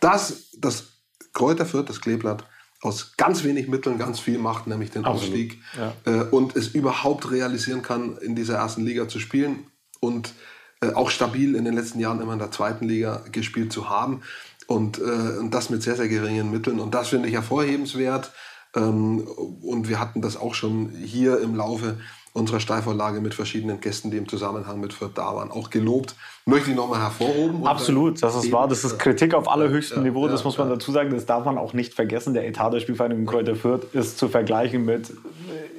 dass 0.00 0.50
das 0.58 0.84
Kräuter 1.32 1.66
Fürth, 1.66 1.88
das 1.88 2.00
Kleeblatt, 2.00 2.44
aus 2.82 3.12
ganz 3.16 3.44
wenig 3.44 3.68
Mitteln 3.68 3.98
ganz 3.98 4.18
viel 4.18 4.38
macht, 4.38 4.66
nämlich 4.66 4.90
den 4.90 5.04
Absolut. 5.04 5.28
Aufstieg. 5.28 5.62
Ja. 5.76 5.94
Äh, 6.06 6.24
und 6.30 6.56
es 6.56 6.68
überhaupt 6.68 7.30
realisieren 7.30 7.82
kann, 7.82 8.16
in 8.18 8.34
dieser 8.34 8.56
ersten 8.56 8.84
Liga 8.84 9.06
zu 9.06 9.20
spielen 9.20 9.66
und 10.00 10.32
äh, 10.80 10.92
auch 10.92 11.10
stabil 11.10 11.54
in 11.54 11.64
den 11.64 11.74
letzten 11.74 12.00
Jahren 12.00 12.22
immer 12.22 12.32
in 12.32 12.38
der 12.38 12.50
zweiten 12.50 12.86
Liga 12.86 13.22
gespielt 13.30 13.72
zu 13.72 13.90
haben. 13.90 14.22
Und, 14.66 14.98
äh, 14.98 15.38
und 15.38 15.52
das 15.52 15.68
mit 15.68 15.82
sehr, 15.82 15.96
sehr 15.96 16.08
geringen 16.08 16.50
Mitteln. 16.50 16.80
Und 16.80 16.94
das 16.94 17.08
finde 17.08 17.28
ich 17.28 17.34
hervorhebenswert. 17.34 18.32
Ähm, 18.74 19.20
und 19.20 19.88
wir 19.88 20.00
hatten 20.00 20.22
das 20.22 20.36
auch 20.36 20.54
schon 20.54 20.90
hier 20.90 21.40
im 21.40 21.54
Laufe 21.54 21.98
unserer 22.32 22.60
Steilvorlage 22.60 23.20
mit 23.20 23.34
verschiedenen 23.34 23.80
Gästen, 23.80 24.10
die 24.10 24.16
im 24.16 24.28
Zusammenhang 24.28 24.80
mit 24.80 24.92
Fürth 24.92 25.12
da 25.14 25.34
waren, 25.34 25.50
auch 25.50 25.70
gelobt. 25.70 26.14
Möchte 26.46 26.70
ich 26.70 26.76
nochmal 26.76 27.00
hervorhoben. 27.00 27.66
Absolut, 27.66 28.22
das 28.22 28.36
ist 28.36 28.52
wahr. 28.52 28.68
Das 28.68 28.84
ist 28.84 28.98
Kritik 28.98 29.34
auf 29.34 29.48
allerhöchstem 29.48 29.98
ja, 29.98 30.10
Niveau. 30.10 30.28
Das 30.28 30.40
ja, 30.40 30.46
muss 30.46 30.58
man 30.58 30.68
ja. 30.68 30.74
dazu 30.74 30.92
sagen. 30.92 31.10
Das 31.10 31.26
darf 31.26 31.44
man 31.44 31.58
auch 31.58 31.72
nicht 31.72 31.94
vergessen. 31.94 32.34
Der 32.34 32.46
Etat 32.46 32.70
der 32.70 32.80
Spielvereinigung 32.80 33.26
Kräuter 33.26 33.56
Fürth 33.56 33.94
ist 33.94 34.18
zu 34.18 34.28
vergleichen 34.28 34.84
mit 34.84 35.12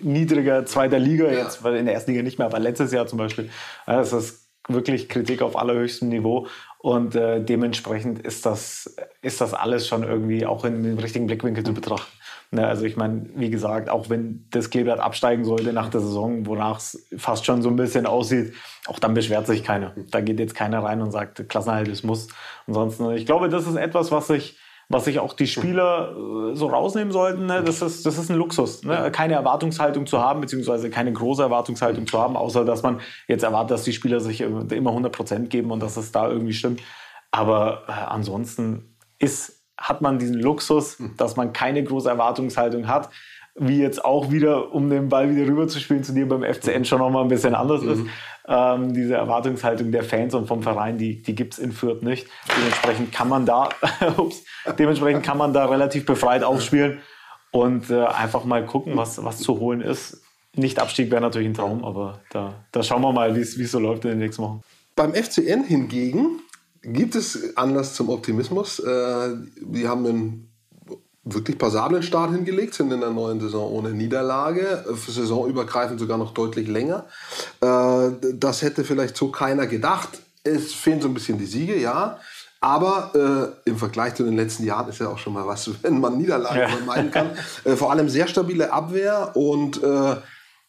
niedriger 0.01 0.65
zweiter 0.65 0.99
Liga, 0.99 1.29
jetzt 1.31 1.63
weil 1.63 1.75
in 1.75 1.85
der 1.85 1.93
ersten 1.93 2.11
Liga 2.11 2.23
nicht 2.23 2.37
mehr, 2.37 2.47
aber 2.47 2.59
letztes 2.59 2.91
Jahr 2.91 3.07
zum 3.07 3.17
Beispiel. 3.17 3.49
Das 3.85 4.13
ist 4.13 4.40
wirklich 4.67 5.09
Kritik 5.09 5.41
auf 5.41 5.57
allerhöchstem 5.57 6.09
Niveau. 6.09 6.47
Und 6.79 7.15
äh, 7.15 7.43
dementsprechend 7.43 8.19
ist 8.19 8.45
das, 8.45 8.95
ist 9.21 9.39
das 9.41 9.53
alles 9.53 9.87
schon 9.87 10.03
irgendwie 10.03 10.45
auch 10.45 10.65
in 10.65 10.83
dem 10.83 10.97
richtigen 10.97 11.27
Blickwinkel 11.27 11.63
zu 11.63 11.73
betrachten. 11.73 12.11
Ne, 12.53 12.67
also 12.67 12.83
ich 12.83 12.97
meine, 12.97 13.29
wie 13.35 13.49
gesagt, 13.49 13.89
auch 13.89 14.09
wenn 14.09 14.45
das 14.51 14.69
Kleeblatt 14.69 14.99
absteigen 14.99 15.45
sollte 15.45 15.71
nach 15.71 15.89
der 15.89 16.01
Saison, 16.01 16.45
wonach 16.45 16.79
es 16.79 17.07
fast 17.15 17.45
schon 17.45 17.61
so 17.61 17.69
ein 17.69 17.77
bisschen 17.77 18.05
aussieht, 18.05 18.53
auch 18.87 18.99
dann 18.99 19.13
beschwert 19.13 19.47
sich 19.47 19.63
keiner. 19.63 19.93
Da 20.09 20.19
geht 20.19 20.37
jetzt 20.37 20.53
keiner 20.53 20.83
rein 20.83 21.01
und 21.01 21.11
sagt, 21.11 21.47
Klassenhalt, 21.47 21.87
es 21.87 22.03
muss. 22.03 22.27
Ansonsten, 22.67 23.09
ich 23.11 23.25
glaube, 23.25 23.47
das 23.47 23.67
ist 23.67 23.77
etwas, 23.77 24.11
was 24.11 24.27
sich 24.27 24.57
was 24.91 25.05
sich 25.05 25.19
auch 25.19 25.33
die 25.33 25.47
Spieler 25.47 26.11
äh, 26.11 26.55
so 26.55 26.67
rausnehmen 26.67 27.11
sollten, 27.11 27.45
ne? 27.45 27.63
das, 27.63 27.81
ist, 27.81 28.05
das 28.05 28.17
ist 28.17 28.29
ein 28.29 28.37
Luxus. 28.37 28.83
Ne? 28.83 29.11
Keine 29.11 29.33
Erwartungshaltung 29.33 30.05
zu 30.05 30.19
haben, 30.19 30.41
beziehungsweise 30.41 30.89
keine 30.89 31.13
große 31.13 31.41
Erwartungshaltung 31.41 32.07
zu 32.07 32.19
haben, 32.19 32.35
außer 32.35 32.65
dass 32.65 32.83
man 32.83 32.99
jetzt 33.27 33.43
erwartet, 33.43 33.71
dass 33.71 33.83
die 33.83 33.93
Spieler 33.93 34.19
sich 34.19 34.41
immer 34.41 34.89
100 34.89 35.11
Prozent 35.11 35.49
geben 35.49 35.71
und 35.71 35.81
dass 35.81 35.97
es 35.97 36.11
da 36.11 36.29
irgendwie 36.29 36.53
stimmt. 36.53 36.81
Aber 37.31 37.83
äh, 37.87 37.91
ansonsten 37.91 38.95
ist 39.19 39.61
hat 39.81 40.01
man 40.01 40.19
diesen 40.19 40.39
Luxus, 40.39 40.99
hm. 40.99 41.15
dass 41.17 41.35
man 41.35 41.53
keine 41.53 41.83
große 41.83 42.07
Erwartungshaltung 42.07 42.87
hat, 42.87 43.09
wie 43.55 43.79
jetzt 43.79 44.03
auch 44.03 44.31
wieder, 44.31 44.73
um 44.73 44.89
den 44.89 45.09
Ball 45.09 45.33
wieder 45.33 45.47
rüber 45.47 45.67
zu 45.67 45.79
spielen 45.79 46.03
zu 46.03 46.13
dir 46.13 46.27
beim 46.27 46.43
FCN 46.43 46.85
schon 46.85 46.99
nochmal 46.99 47.23
ein 47.23 47.29
bisschen 47.29 47.55
anders 47.55 47.83
ist. 47.83 47.99
Mhm. 47.99 48.09
Ähm, 48.47 48.93
diese 48.93 49.15
Erwartungshaltung 49.15 49.91
der 49.91 50.03
Fans 50.03 50.33
und 50.33 50.47
vom 50.47 50.63
Verein, 50.63 50.97
die, 50.97 51.21
die 51.21 51.35
gibt 51.35 51.53
es 51.53 51.59
in 51.59 51.71
Fürth 51.71 52.01
nicht. 52.01 52.27
Dementsprechend 52.57 53.11
kann 53.11 53.29
man 53.29 53.45
da, 53.45 53.69
ups, 54.17 54.43
dementsprechend 54.79 55.23
kann 55.23 55.37
man 55.37 55.53
da 55.53 55.65
relativ 55.65 56.05
befreit 56.05 56.43
aufspielen 56.43 56.99
und 57.51 57.89
äh, 57.89 58.03
einfach 58.05 58.45
mal 58.45 58.65
gucken, 58.65 58.97
was, 58.97 59.23
was 59.23 59.39
zu 59.39 59.59
holen 59.59 59.81
ist. 59.81 60.21
Nicht 60.55 60.79
Abstieg 60.79 61.11
wäre 61.11 61.21
natürlich 61.21 61.47
ein 61.47 61.53
Traum, 61.53 61.85
aber 61.85 62.19
da, 62.31 62.55
da 62.71 62.83
schauen 62.83 63.01
wir 63.01 63.13
mal, 63.13 63.35
wie 63.35 63.41
es 63.41 63.71
so 63.71 63.79
läuft 63.79 64.03
in 64.05 64.11
den 64.11 64.19
nächsten 64.19 64.43
Wochen. 64.43 64.61
Beim 64.95 65.13
FCN 65.13 65.63
hingegen 65.63 66.39
gibt 66.81 67.15
es 67.15 67.55
Anlass 67.55 67.93
zum 67.95 68.09
Optimismus. 68.09 68.79
Äh, 68.79 69.35
die 69.61 69.87
haben 69.87 70.05
einen 70.05 70.50
wirklich 71.23 71.57
passablen 71.57 72.01
Start 72.01 72.31
hingelegt, 72.31 72.73
sind 72.73 72.91
in 72.91 72.99
der 72.99 73.11
neuen 73.11 73.39
Saison 73.39 73.71
ohne 73.71 73.91
Niederlage, 73.91 74.83
für 74.95 75.11
saisonübergreifend 75.11 75.99
sogar 75.99 76.17
noch 76.17 76.33
deutlich 76.33 76.67
länger. 76.67 77.05
Äh, 77.61 78.09
das 78.33 78.61
hätte 78.61 78.83
vielleicht 78.83 79.15
so 79.15 79.29
keiner 79.29 79.67
gedacht. 79.67 80.21
Es 80.43 80.73
fehlen 80.73 81.01
so 81.01 81.07
ein 81.07 81.13
bisschen 81.13 81.37
die 81.37 81.45
Siege, 81.45 81.79
ja. 81.79 82.19
Aber 82.59 83.55
äh, 83.65 83.69
im 83.69 83.77
Vergleich 83.77 84.15
zu 84.15 84.23
den 84.23 84.35
letzten 84.35 84.63
Jahren 84.63 84.89
ist 84.89 84.99
ja 84.99 85.09
auch 85.09 85.17
schon 85.17 85.33
mal 85.33 85.47
was, 85.47 85.69
wenn 85.83 85.99
man 85.99 86.17
Niederlagen 86.17 86.59
ja. 86.59 86.67
vermeiden 86.69 87.11
kann. 87.11 87.31
Äh, 87.63 87.75
vor 87.75 87.91
allem 87.91 88.09
sehr 88.09 88.27
stabile 88.27 88.71
Abwehr 88.71 89.35
und 89.35 89.81
äh, 89.83 90.15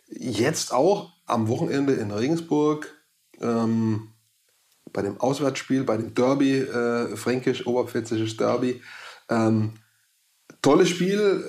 jetzt 0.09 0.73
auch 0.73 1.13
am 1.27 1.49
Wochenende 1.49 1.95
in 1.95 2.11
Regensburg 2.11 2.93
ähm, 3.41 4.09
bei 4.93 5.01
dem 5.01 5.19
Auswärtsspiel, 5.19 5.85
bei 5.85 5.97
dem 5.97 6.15
Derby, 6.15 6.59
äh, 6.59 7.17
fränkisch-oberpfälzisches 7.17 8.37
Derby, 8.37 8.83
ähm, 9.31 9.75
tolles 10.63 10.89
Spiel, 10.89 11.45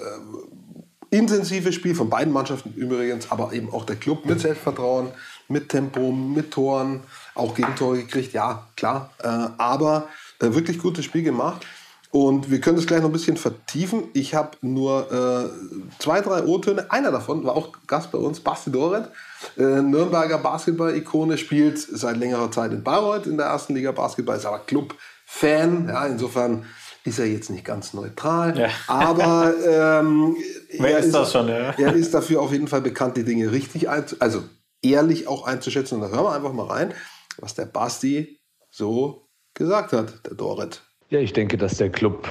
äh, 1.12 1.16
intensives 1.16 1.76
Spiel 1.76 1.96
von 1.96 2.10
beiden 2.10 2.34
Mannschaften 2.34 2.74
übrigens, 2.74 3.32
aber 3.32 3.54
eben 3.54 3.72
auch 3.72 3.86
der 3.86 3.96
Club 3.96 4.26
mit 4.26 4.42
Selbstvertrauen, 4.42 5.10
mit 5.48 5.70
Tempo, 5.70 6.12
mit 6.12 6.52
Toren, 6.52 7.02
auch 7.36 7.54
Gegentore 7.54 7.98
gekriegt, 7.98 8.34
ja, 8.34 8.68
klar, 8.76 9.12
äh, 9.20 9.28
aber 9.28 10.10
äh, 10.40 10.54
wirklich 10.54 10.80
gutes 10.80 11.06
Spiel 11.06 11.24
gemacht. 11.24 11.66
Und 12.12 12.52
wir 12.52 12.62
können 12.62 12.76
das 12.76 12.86
gleich 12.86 13.02
noch 13.02 13.10
ein 13.10 13.14
bisschen 13.14 13.38
vertiefen. 13.38 14.04
Ich 14.14 14.36
habe 14.36 14.52
nur 14.62 15.12
äh, 15.12 15.50
zwei, 15.98 16.22
drei 16.22 16.44
O-Töne. 16.44 16.92
Einer 16.92 17.12
davon 17.12 17.44
war 17.44 17.56
auch 17.56 17.70
Gast 17.88 18.12
bei 18.12 18.20
uns, 18.20 18.40
Basti 18.40 18.72
Doret. 18.72 19.10
Äh, 19.58 19.82
Nürnberger 19.82 20.38
Basketball-Ikone, 20.38 21.40
spielt 21.40 21.80
seit 21.80 22.18
längerer 22.18 22.52
Zeit 22.52 22.72
in 22.72 22.84
Bayreuth 22.84 23.26
in 23.26 23.38
der 23.38 23.48
ersten 23.48 23.74
Liga 23.74 23.92
Basketball, 23.92 24.38
ist 24.38 24.46
aber 24.46 24.60
Club-Fan. 24.60 25.90
Ja, 25.90 26.06
insofern 26.06 26.66
ist 27.06 27.20
er 27.20 27.26
jetzt 27.26 27.50
nicht 27.50 27.66
ganz 27.66 27.94
neutral, 27.94 28.58
ja. 28.58 28.70
aber 28.88 29.54
ähm, 29.66 30.36
Wer 30.80 31.00
ist, 31.00 31.08
ist 31.08 31.16
das 31.16 31.32
schon? 31.32 31.48
Ja? 31.48 31.72
Er 31.78 31.94
ist 31.94 32.14
dafür 32.14 32.42
auf 32.42 32.52
jeden 32.52 32.68
Fall 32.68 32.82
bekannt, 32.82 33.18
die 33.18 33.24
Dinge 33.24 33.52
richtig, 33.52 33.90
also 33.90 34.44
ehrlich 34.82 35.28
auch 35.28 35.46
einzuschätzen. 35.46 35.96
Und 35.96 36.02
da 36.02 36.16
hören 36.16 36.26
wir 36.26 36.34
einfach 36.34 36.54
mal 36.54 36.68
rein, 36.68 36.94
was 37.40 37.56
der 37.56 37.66
Basti 37.66 38.40
so 38.70 39.28
gesagt 39.54 39.94
hat, 39.94 40.26
der 40.26 40.36
Dorit. 40.36 40.82
Ja, 41.10 41.20
ich 41.20 41.34
denke, 41.34 41.58
dass 41.58 41.78
der 41.78 41.90
Club 41.90 42.28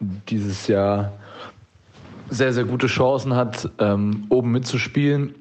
dieses 0.00 0.66
Jahr 0.66 1.12
sehr, 2.30 2.52
sehr 2.52 2.64
gute 2.64 2.86
Chancen 2.86 3.34
hat, 3.34 3.70
ähm, 3.78 4.26
oben 4.28 4.50
mitzuspielen. 4.50 5.34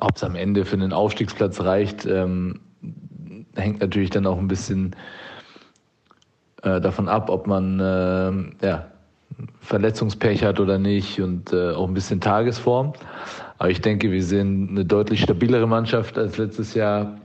Ob 0.00 0.16
es 0.16 0.24
am 0.24 0.34
Ende 0.34 0.64
für 0.64 0.74
einen 0.74 0.92
Aufstiegsplatz 0.92 1.60
reicht, 1.60 2.04
ähm, 2.06 2.60
hängt 3.54 3.80
natürlich 3.80 4.10
dann 4.10 4.26
auch 4.26 4.38
ein 4.38 4.48
bisschen 4.48 4.94
äh, 6.62 6.80
davon 6.80 7.08
ab, 7.08 7.30
ob 7.30 7.46
man 7.46 7.80
äh, 7.80 8.66
ja, 8.66 8.86
Verletzungspech 9.60 10.44
hat 10.44 10.60
oder 10.60 10.78
nicht 10.78 11.20
und 11.20 11.52
äh, 11.52 11.72
auch 11.72 11.88
ein 11.88 11.94
bisschen 11.94 12.20
Tagesform. 12.20 12.92
Aber 13.58 13.70
ich 13.70 13.80
denke, 13.80 14.10
wir 14.10 14.22
sind 14.22 14.70
eine 14.70 14.84
deutlich 14.84 15.22
stabilere 15.22 15.66
Mannschaft 15.66 16.18
als 16.18 16.36
letztes 16.36 16.74
Jahr, 16.74 17.18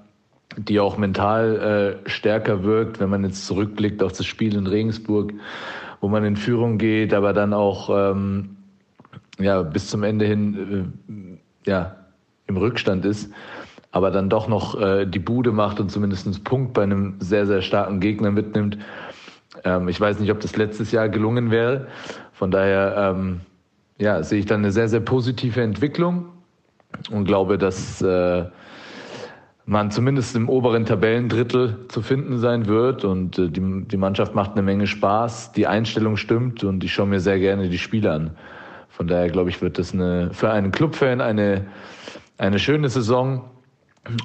die 0.57 0.79
auch 0.79 0.97
mental 0.97 1.99
äh, 2.05 2.09
stärker 2.09 2.63
wirkt, 2.63 2.99
wenn 2.99 3.09
man 3.09 3.23
jetzt 3.23 3.45
zurückblickt 3.45 4.03
auf 4.03 4.13
das 4.13 4.25
Spiel 4.25 4.55
in 4.55 4.67
Regensburg, 4.67 5.33
wo 6.01 6.07
man 6.07 6.23
in 6.25 6.35
Führung 6.35 6.77
geht, 6.77 7.13
aber 7.13 7.33
dann 7.33 7.53
auch 7.53 7.89
ähm, 7.89 8.57
ja, 9.39 9.61
bis 9.61 9.87
zum 9.87 10.03
Ende 10.03 10.25
hin 10.25 10.93
äh, 11.65 11.69
ja, 11.69 11.95
im 12.47 12.57
Rückstand 12.57 13.05
ist, 13.05 13.31
aber 13.91 14.11
dann 14.11 14.29
doch 14.29 14.47
noch 14.47 14.79
äh, 14.79 15.05
die 15.05 15.19
Bude 15.19 15.51
macht 15.51 15.79
und 15.79 15.91
zumindest 15.91 16.25
einen 16.27 16.43
Punkt 16.43 16.73
bei 16.73 16.83
einem 16.83 17.15
sehr, 17.19 17.45
sehr 17.45 17.61
starken 17.61 17.99
Gegner 17.99 18.31
mitnimmt. 18.31 18.77
Ähm, 19.63 19.87
ich 19.87 19.99
weiß 19.99 20.19
nicht, 20.19 20.31
ob 20.31 20.39
das 20.39 20.55
letztes 20.55 20.91
Jahr 20.91 21.09
gelungen 21.09 21.51
wäre. 21.51 21.87
Von 22.33 22.51
daher 22.51 23.13
ähm, 23.15 23.41
ja, 23.97 24.23
sehe 24.23 24.39
ich 24.39 24.45
dann 24.45 24.61
eine 24.61 24.71
sehr, 24.71 24.89
sehr 24.89 24.99
positive 24.99 25.61
Entwicklung 25.61 26.29
und 27.11 27.25
glaube, 27.25 27.57
dass 27.57 28.01
äh, 28.01 28.45
man 29.65 29.91
zumindest 29.91 30.35
im 30.35 30.49
oberen 30.49 30.85
Tabellendrittel 30.85 31.85
zu 31.87 32.01
finden 32.01 32.39
sein 32.39 32.67
wird. 32.67 33.05
Und 33.05 33.37
äh, 33.37 33.49
die, 33.49 33.85
die 33.85 33.97
Mannschaft 33.97 34.35
macht 34.35 34.51
eine 34.51 34.63
Menge 34.63 34.87
Spaß, 34.87 35.51
die 35.53 35.67
Einstellung 35.67 36.17
stimmt 36.17 36.63
und 36.63 36.83
ich 36.83 36.93
schaue 36.93 37.07
mir 37.07 37.19
sehr 37.19 37.39
gerne 37.39 37.69
die 37.69 37.77
Spiele 37.77 38.11
an. 38.11 38.31
Von 38.89 39.07
daher 39.07 39.29
glaube 39.29 39.49
ich, 39.49 39.61
wird 39.61 39.79
das 39.79 39.93
eine, 39.93 40.31
für 40.33 40.51
einen 40.51 40.71
Clubfan 40.71 41.21
eine, 41.21 41.67
eine 42.37 42.59
schöne 42.59 42.89
Saison. 42.89 43.49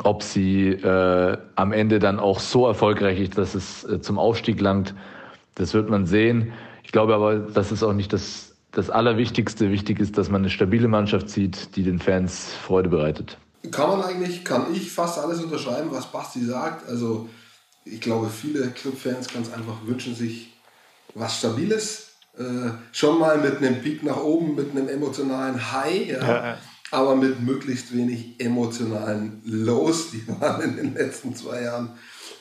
Ob 0.05 0.23
sie 0.23 0.71
äh, 0.71 1.37
am 1.55 1.73
Ende 1.73 1.99
dann 1.99 2.19
auch 2.19 2.41
so 2.41 2.67
erfolgreich 2.67 3.21
ist, 3.21 3.37
dass 3.37 3.55
es 3.55 3.85
äh, 3.85 4.01
zum 4.01 4.19
Aufstieg 4.19 4.59
langt, 4.59 4.95
das 5.57 5.75
wird 5.75 5.91
man 5.91 6.07
sehen. 6.07 6.53
Ich 6.85 6.93
glaube 6.93 7.15
aber, 7.15 7.37
das 7.37 7.73
ist 7.73 7.83
auch 7.83 7.93
nicht 7.93 8.13
das, 8.13 8.55
das 8.71 8.89
Allerwichtigste. 8.91 9.73
Wichtig 9.73 9.99
ist, 9.99 10.17
dass 10.17 10.31
man 10.31 10.43
eine 10.43 10.51
stabile 10.51 10.87
Mannschaft 10.87 11.29
sieht, 11.29 11.75
die 11.75 11.83
den 11.83 11.99
Fans 11.99 12.53
Freude 12.65 12.89
bereitet. 12.89 13.39
Kann 13.73 13.91
man 13.91 14.03
eigentlich, 14.03 14.45
kann 14.45 14.73
ich 14.73 14.93
fast 14.93 15.19
alles 15.19 15.43
unterschreiben, 15.43 15.91
was 15.91 16.07
Basti 16.13 16.45
sagt. 16.45 16.89
Also 16.89 17.29
ich 17.85 18.01
glaube, 18.01 18.29
viele 18.29 18.69
Clubfans 18.69 19.33
ganz 19.33 19.53
einfach 19.53 19.85
wünschen 19.85 20.15
sich 20.15 20.53
was 21.15 21.39
Stabiles. 21.39 22.13
Äh, 22.39 22.71
schon 22.93 23.19
mal 23.19 23.39
mit 23.39 23.57
einem 23.57 23.81
Peak 23.81 24.03
nach 24.03 24.19
oben, 24.19 24.55
mit 24.55 24.71
einem 24.71 24.89
emotionalen 24.89 25.73
High, 25.73 26.09
ja, 26.09 26.21
ja, 26.21 26.47
ja. 26.47 26.59
Aber 26.91 27.17
mit 27.17 27.41
möglichst 27.41 27.95
wenig 27.97 28.41
emotionalen 28.41 29.43
Lows. 29.45 30.11
Die 30.11 30.27
waren 30.29 30.63
in 30.63 30.77
den 30.77 30.95
letzten 30.95 31.35
zwei 31.35 31.63
Jahren 31.63 31.91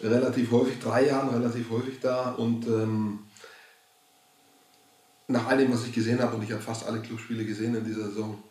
relativ 0.01 0.51
häufig, 0.51 0.79
drei 0.79 1.07
Jahren 1.07 1.29
relativ 1.29 1.69
häufig 1.69 1.99
da 1.99 2.31
und 2.31 2.67
ähm, 2.67 3.19
nach 5.27 5.47
all 5.47 5.57
dem, 5.57 5.73
was 5.73 5.85
ich 5.85 5.93
gesehen 5.93 6.21
habe, 6.21 6.35
und 6.35 6.43
ich 6.43 6.51
habe 6.51 6.61
fast 6.61 6.85
alle 6.85 7.01
Clubspiele 7.01 7.45
gesehen 7.45 7.73
in 7.75 7.83
dieser 7.83 8.09
Saison, 8.09 8.43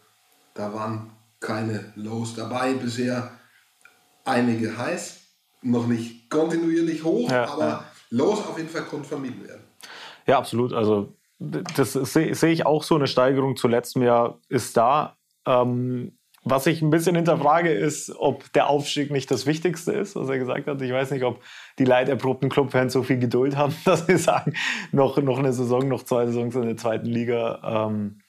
da 0.54 0.72
waren 0.74 1.10
keine 1.40 1.92
Lows 1.94 2.34
dabei 2.34 2.74
bisher. 2.74 3.30
Einige 4.24 4.76
heiß, 4.76 5.20
noch 5.62 5.86
nicht 5.86 6.30
kontinuierlich 6.30 7.04
hoch, 7.04 7.30
ja, 7.30 7.46
aber 7.46 7.66
ja. 7.66 7.84
Lows 8.10 8.40
auf 8.40 8.56
jeden 8.56 8.70
Fall 8.70 8.82
konnten 8.82 9.04
vermieden 9.04 9.46
werden. 9.46 9.62
Ja, 10.26 10.38
absolut. 10.38 10.72
Also 10.72 11.14
das 11.38 11.92
sehe 11.92 12.34
seh 12.34 12.50
ich 12.50 12.64
auch 12.64 12.82
so. 12.82 12.94
Eine 12.94 13.06
Steigerung 13.06 13.56
zu 13.56 13.68
letztem 13.68 14.02
Jahr 14.02 14.40
ist 14.48 14.76
da. 14.76 15.16
Ähm, 15.46 16.12
was 16.46 16.66
ich 16.66 16.82
ein 16.82 16.90
bisschen 16.90 17.16
hinterfrage, 17.16 17.72
ist, 17.72 18.14
ob 18.18 18.52
der 18.52 18.68
Aufstieg 18.68 19.10
nicht 19.10 19.30
das 19.30 19.46
Wichtigste 19.46 19.92
ist, 19.92 20.14
was 20.14 20.28
er 20.28 20.38
gesagt 20.38 20.66
hat. 20.66 20.80
Ich 20.82 20.92
weiß 20.92 21.10
nicht, 21.10 21.24
ob 21.24 21.40
die 21.78 21.86
leiderprobten 21.86 22.50
Clubfans 22.50 22.92
so 22.92 23.02
viel 23.02 23.18
Geduld 23.18 23.56
haben, 23.56 23.74
dass 23.84 24.06
sie 24.06 24.18
sagen, 24.18 24.54
noch, 24.92 25.16
noch 25.16 25.38
eine 25.38 25.54
Saison, 25.54 25.88
noch 25.88 26.02
zwei 26.02 26.26
Saisons 26.26 26.54
in 26.54 26.66
der 26.66 26.76
zweiten 26.76 27.06
Liga 27.06 27.88
ähm, 27.88 28.20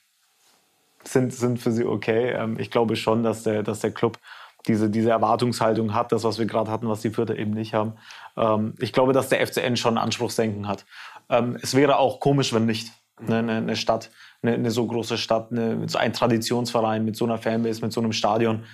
sind, 1.04 1.34
sind 1.34 1.58
für 1.58 1.72
sie 1.72 1.84
okay. 1.84 2.30
Ähm, 2.30 2.58
ich 2.58 2.70
glaube 2.70 2.96
schon, 2.96 3.22
dass 3.22 3.42
der, 3.42 3.62
dass 3.62 3.80
der 3.80 3.90
Club 3.90 4.18
diese, 4.66 4.90
diese 4.90 5.10
Erwartungshaltung 5.10 5.94
hat, 5.94 6.10
das, 6.10 6.24
was 6.24 6.38
wir 6.38 6.46
gerade 6.46 6.70
hatten, 6.70 6.88
was 6.88 7.02
die 7.02 7.10
Vierter 7.10 7.38
eben 7.38 7.52
nicht 7.52 7.74
haben. 7.74 7.94
Ähm, 8.36 8.74
ich 8.78 8.94
glaube, 8.94 9.12
dass 9.12 9.28
der 9.28 9.46
FCN 9.46 9.76
schon 9.76 9.98
Anspruchsdenken 9.98 10.66
hat. 10.66 10.86
Ähm, 11.28 11.58
es 11.62 11.74
wäre 11.74 11.98
auch 11.98 12.18
komisch, 12.20 12.52
wenn 12.52 12.66
nicht. 12.66 12.92
Eine, 13.18 13.38
eine, 13.38 13.56
eine 13.56 13.76
Stadt 13.76 14.10
eine, 14.42 14.54
eine 14.54 14.70
so 14.70 14.86
große 14.86 15.18
Stadt, 15.18 15.50
eine, 15.50 15.88
so 15.88 15.98
ein 15.98 16.12
Traditionsverein 16.12 17.04
mit 17.04 17.16
so 17.16 17.24
einer 17.24 17.38
Fanbase, 17.38 17.80
mit 17.82 17.92
so 17.92 18.00
einem 18.00 18.12
Stadion, 18.12 18.64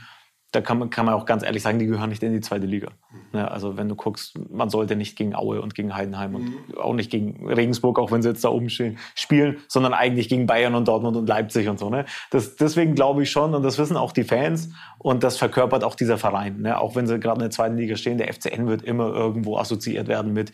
da 0.52 0.60
kann 0.60 0.78
man, 0.78 0.90
kann 0.90 1.06
man 1.06 1.14
auch 1.14 1.24
ganz 1.24 1.42
ehrlich 1.42 1.62
sagen, 1.62 1.78
die 1.78 1.86
gehören 1.86 2.10
nicht 2.10 2.22
in 2.22 2.32
die 2.32 2.42
zweite 2.42 2.66
Liga. 2.66 2.90
Mhm. 3.10 3.38
Ja, 3.38 3.48
also 3.48 3.78
wenn 3.78 3.88
du 3.88 3.96
guckst, 3.96 4.38
man 4.50 4.68
sollte 4.68 4.96
nicht 4.96 5.16
gegen 5.16 5.34
Aue 5.34 5.62
und 5.62 5.74
gegen 5.74 5.96
Heidenheim 5.96 6.34
und 6.34 6.44
mhm. 6.44 6.78
auch 6.78 6.92
nicht 6.92 7.10
gegen 7.10 7.48
Regensburg, 7.48 7.98
auch 7.98 8.12
wenn 8.12 8.20
sie 8.20 8.28
jetzt 8.28 8.44
da 8.44 8.50
oben 8.50 8.68
stehen, 8.68 8.98
spielen, 9.14 9.56
sondern 9.66 9.94
eigentlich 9.94 10.28
gegen 10.28 10.46
Bayern 10.46 10.74
und 10.74 10.86
Dortmund 10.86 11.16
und 11.16 11.26
Leipzig 11.26 11.68
und 11.68 11.78
so. 11.78 11.88
Ne? 11.88 12.04
Das, 12.30 12.56
deswegen 12.56 12.94
glaube 12.94 13.22
ich 13.22 13.30
schon, 13.30 13.54
und 13.54 13.62
das 13.62 13.78
wissen 13.78 13.96
auch 13.96 14.12
die 14.12 14.24
Fans, 14.24 14.68
und 14.98 15.24
das 15.24 15.38
verkörpert 15.38 15.84
auch 15.84 15.94
dieser 15.94 16.18
Verein. 16.18 16.60
Ne? 16.60 16.78
Auch 16.78 16.94
wenn 16.96 17.06
sie 17.06 17.18
gerade 17.18 17.36
in 17.36 17.44
der 17.44 17.50
zweiten 17.50 17.76
Liga 17.76 17.96
stehen, 17.96 18.18
der 18.18 18.32
FCN 18.32 18.68
wird 18.68 18.82
immer 18.82 19.06
irgendwo 19.06 19.56
assoziiert 19.56 20.06
werden 20.06 20.34
mit 20.34 20.52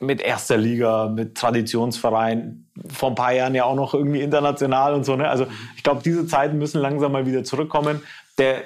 mit 0.00 0.20
erster 0.20 0.56
Liga, 0.56 1.08
mit 1.08 1.36
Traditionsverein, 1.36 2.66
vor 2.88 3.10
ein 3.10 3.14
paar 3.14 3.32
Jahren 3.32 3.54
ja 3.54 3.64
auch 3.64 3.74
noch 3.74 3.94
irgendwie 3.94 4.20
international 4.20 4.94
und 4.94 5.04
so. 5.04 5.16
Ne? 5.16 5.28
Also 5.28 5.46
ich 5.76 5.82
glaube, 5.82 6.02
diese 6.04 6.26
Zeiten 6.26 6.58
müssen 6.58 6.80
langsam 6.80 7.12
mal 7.12 7.26
wieder 7.26 7.42
zurückkommen. 7.42 8.02
Der 8.38 8.64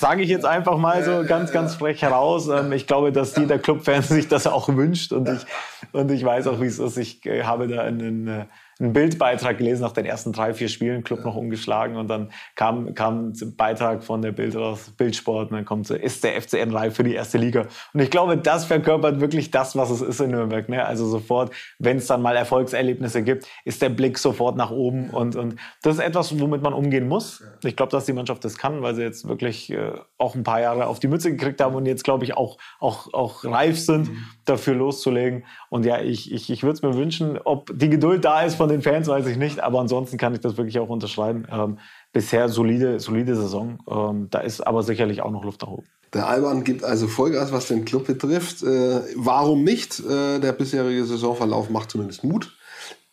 sage 0.00 0.22
ich 0.22 0.28
jetzt 0.28 0.46
einfach 0.46 0.78
mal 0.78 1.04
so 1.04 1.24
ganz, 1.26 1.52
ganz 1.52 1.74
frech 1.74 2.02
heraus. 2.02 2.48
Ähm, 2.48 2.72
ich 2.72 2.86
glaube, 2.86 3.12
dass 3.12 3.36
jeder 3.36 3.58
Clubfan 3.58 4.02
sich 4.02 4.28
das 4.28 4.46
auch 4.46 4.68
wünscht 4.68 5.12
und 5.12 5.28
ich, 5.28 5.44
und 5.92 6.10
ich 6.10 6.24
weiß 6.24 6.46
auch, 6.46 6.60
wie 6.60 6.66
es 6.66 6.78
ist. 6.78 6.96
Ich 6.96 7.26
äh, 7.26 7.44
habe 7.44 7.68
da 7.68 7.82
einen, 7.82 8.26
äh, 8.26 8.44
einen 8.80 8.92
Bildbeitrag 8.92 9.58
gelesen 9.58 9.82
nach 9.82 9.92
den 9.92 10.06
ersten 10.06 10.32
drei, 10.32 10.54
vier 10.54 10.68
Spielen, 10.68 11.04
Club 11.04 11.24
noch 11.24 11.36
ungeschlagen 11.36 11.96
und 11.96 12.08
dann 12.08 12.30
kam, 12.54 12.94
kam 12.94 13.28
ein 13.28 13.56
Beitrag 13.56 14.02
von 14.02 14.22
der 14.22 14.32
Bild 14.32 14.56
raus, 14.56 14.92
Bildsport 14.96 15.50
und 15.50 15.56
dann 15.56 15.64
kommt 15.66 15.86
so, 15.86 15.94
ist 15.94 16.24
der 16.24 16.40
FCN 16.40 16.72
reif 16.72 16.96
für 16.96 17.04
die 17.04 17.14
erste 17.14 17.36
Liga? 17.36 17.66
Und 17.92 18.00
ich 18.00 18.10
glaube, 18.10 18.38
das 18.38 18.64
verkörpert 18.64 19.20
wirklich 19.20 19.50
das, 19.50 19.76
was 19.76 19.90
es 19.90 20.00
ist 20.00 20.20
in 20.20 20.30
Nürnberg. 20.30 20.68
Ne? 20.68 20.84
Also 20.84 21.06
sofort, 21.06 21.52
wenn 21.78 21.98
es 21.98 22.06
dann 22.06 22.22
mal 22.22 22.36
Erfolgserlebnisse 22.36 23.22
gibt, 23.22 23.46
ist 23.64 23.82
der 23.82 23.90
Blick 23.90 24.18
sofort 24.18 24.56
nach 24.56 24.70
oben 24.70 25.10
und, 25.10 25.36
und 25.36 25.56
das 25.82 25.96
ist 25.96 26.02
etwas, 26.02 26.40
womit 26.40 26.62
man 26.62 26.72
umgehen 26.72 27.06
muss. 27.06 27.44
Ich 27.62 27.76
glaube, 27.76 27.92
dass 27.92 28.06
die 28.06 28.14
Mannschaft 28.14 28.44
das 28.44 28.56
kann, 28.56 28.80
weil 28.82 28.94
sie 28.94 29.02
jetzt 29.02 29.28
wirklich 29.28 29.70
äh, 29.70 29.92
auch 30.16 30.34
ein 30.34 30.42
paar 30.42 30.60
Jahre 30.60 30.86
auf 30.86 31.00
die 31.00 31.08
Mütze 31.08 31.30
gekriegt 31.30 31.60
haben 31.60 31.74
und 31.74 31.84
jetzt, 31.84 32.04
glaube 32.04 32.24
ich, 32.24 32.34
auch, 32.34 32.56
auch, 32.78 33.12
auch 33.12 33.44
reif 33.44 33.78
sind, 33.78 34.08
mhm. 34.08 34.24
dafür 34.46 34.74
loszulegen. 34.74 35.44
Und 35.68 35.84
ja, 35.84 36.00
ich, 36.00 36.32
ich, 36.32 36.48
ich 36.48 36.62
würde 36.62 36.74
es 36.74 36.82
mir 36.82 36.94
wünschen, 36.94 37.38
ob 37.38 37.70
die 37.74 37.90
Geduld 37.90 38.24
da 38.24 38.42
ist 38.42 38.54
von 38.54 38.69
den 38.70 38.82
Fans, 38.82 39.08
weiß 39.08 39.26
ich 39.26 39.36
nicht. 39.36 39.60
Aber 39.60 39.80
ansonsten 39.80 40.16
kann 40.16 40.34
ich 40.34 40.40
das 40.40 40.56
wirklich 40.56 40.78
auch 40.78 40.88
unterschreiben. 40.88 41.46
Ähm, 41.50 41.78
bisher 42.12 42.48
solide, 42.48 43.00
solide 43.00 43.36
Saison. 43.36 43.78
Ähm, 43.88 44.28
da 44.30 44.40
ist 44.40 44.66
aber 44.66 44.82
sicherlich 44.82 45.22
auch 45.22 45.30
noch 45.30 45.44
Luft 45.44 45.62
nach 45.62 45.68
oben. 45.68 45.86
Der 46.12 46.26
Alban 46.26 46.64
gibt 46.64 46.82
also 46.82 47.06
Vollgas, 47.06 47.52
was 47.52 47.68
den 47.68 47.84
Club 47.84 48.06
betrifft. 48.06 48.62
Äh, 48.62 49.00
warum 49.16 49.62
nicht? 49.62 50.00
Äh, 50.00 50.40
der 50.40 50.52
bisherige 50.52 51.04
Saisonverlauf 51.04 51.70
macht 51.70 51.90
zumindest 51.90 52.24
Mut. 52.24 52.56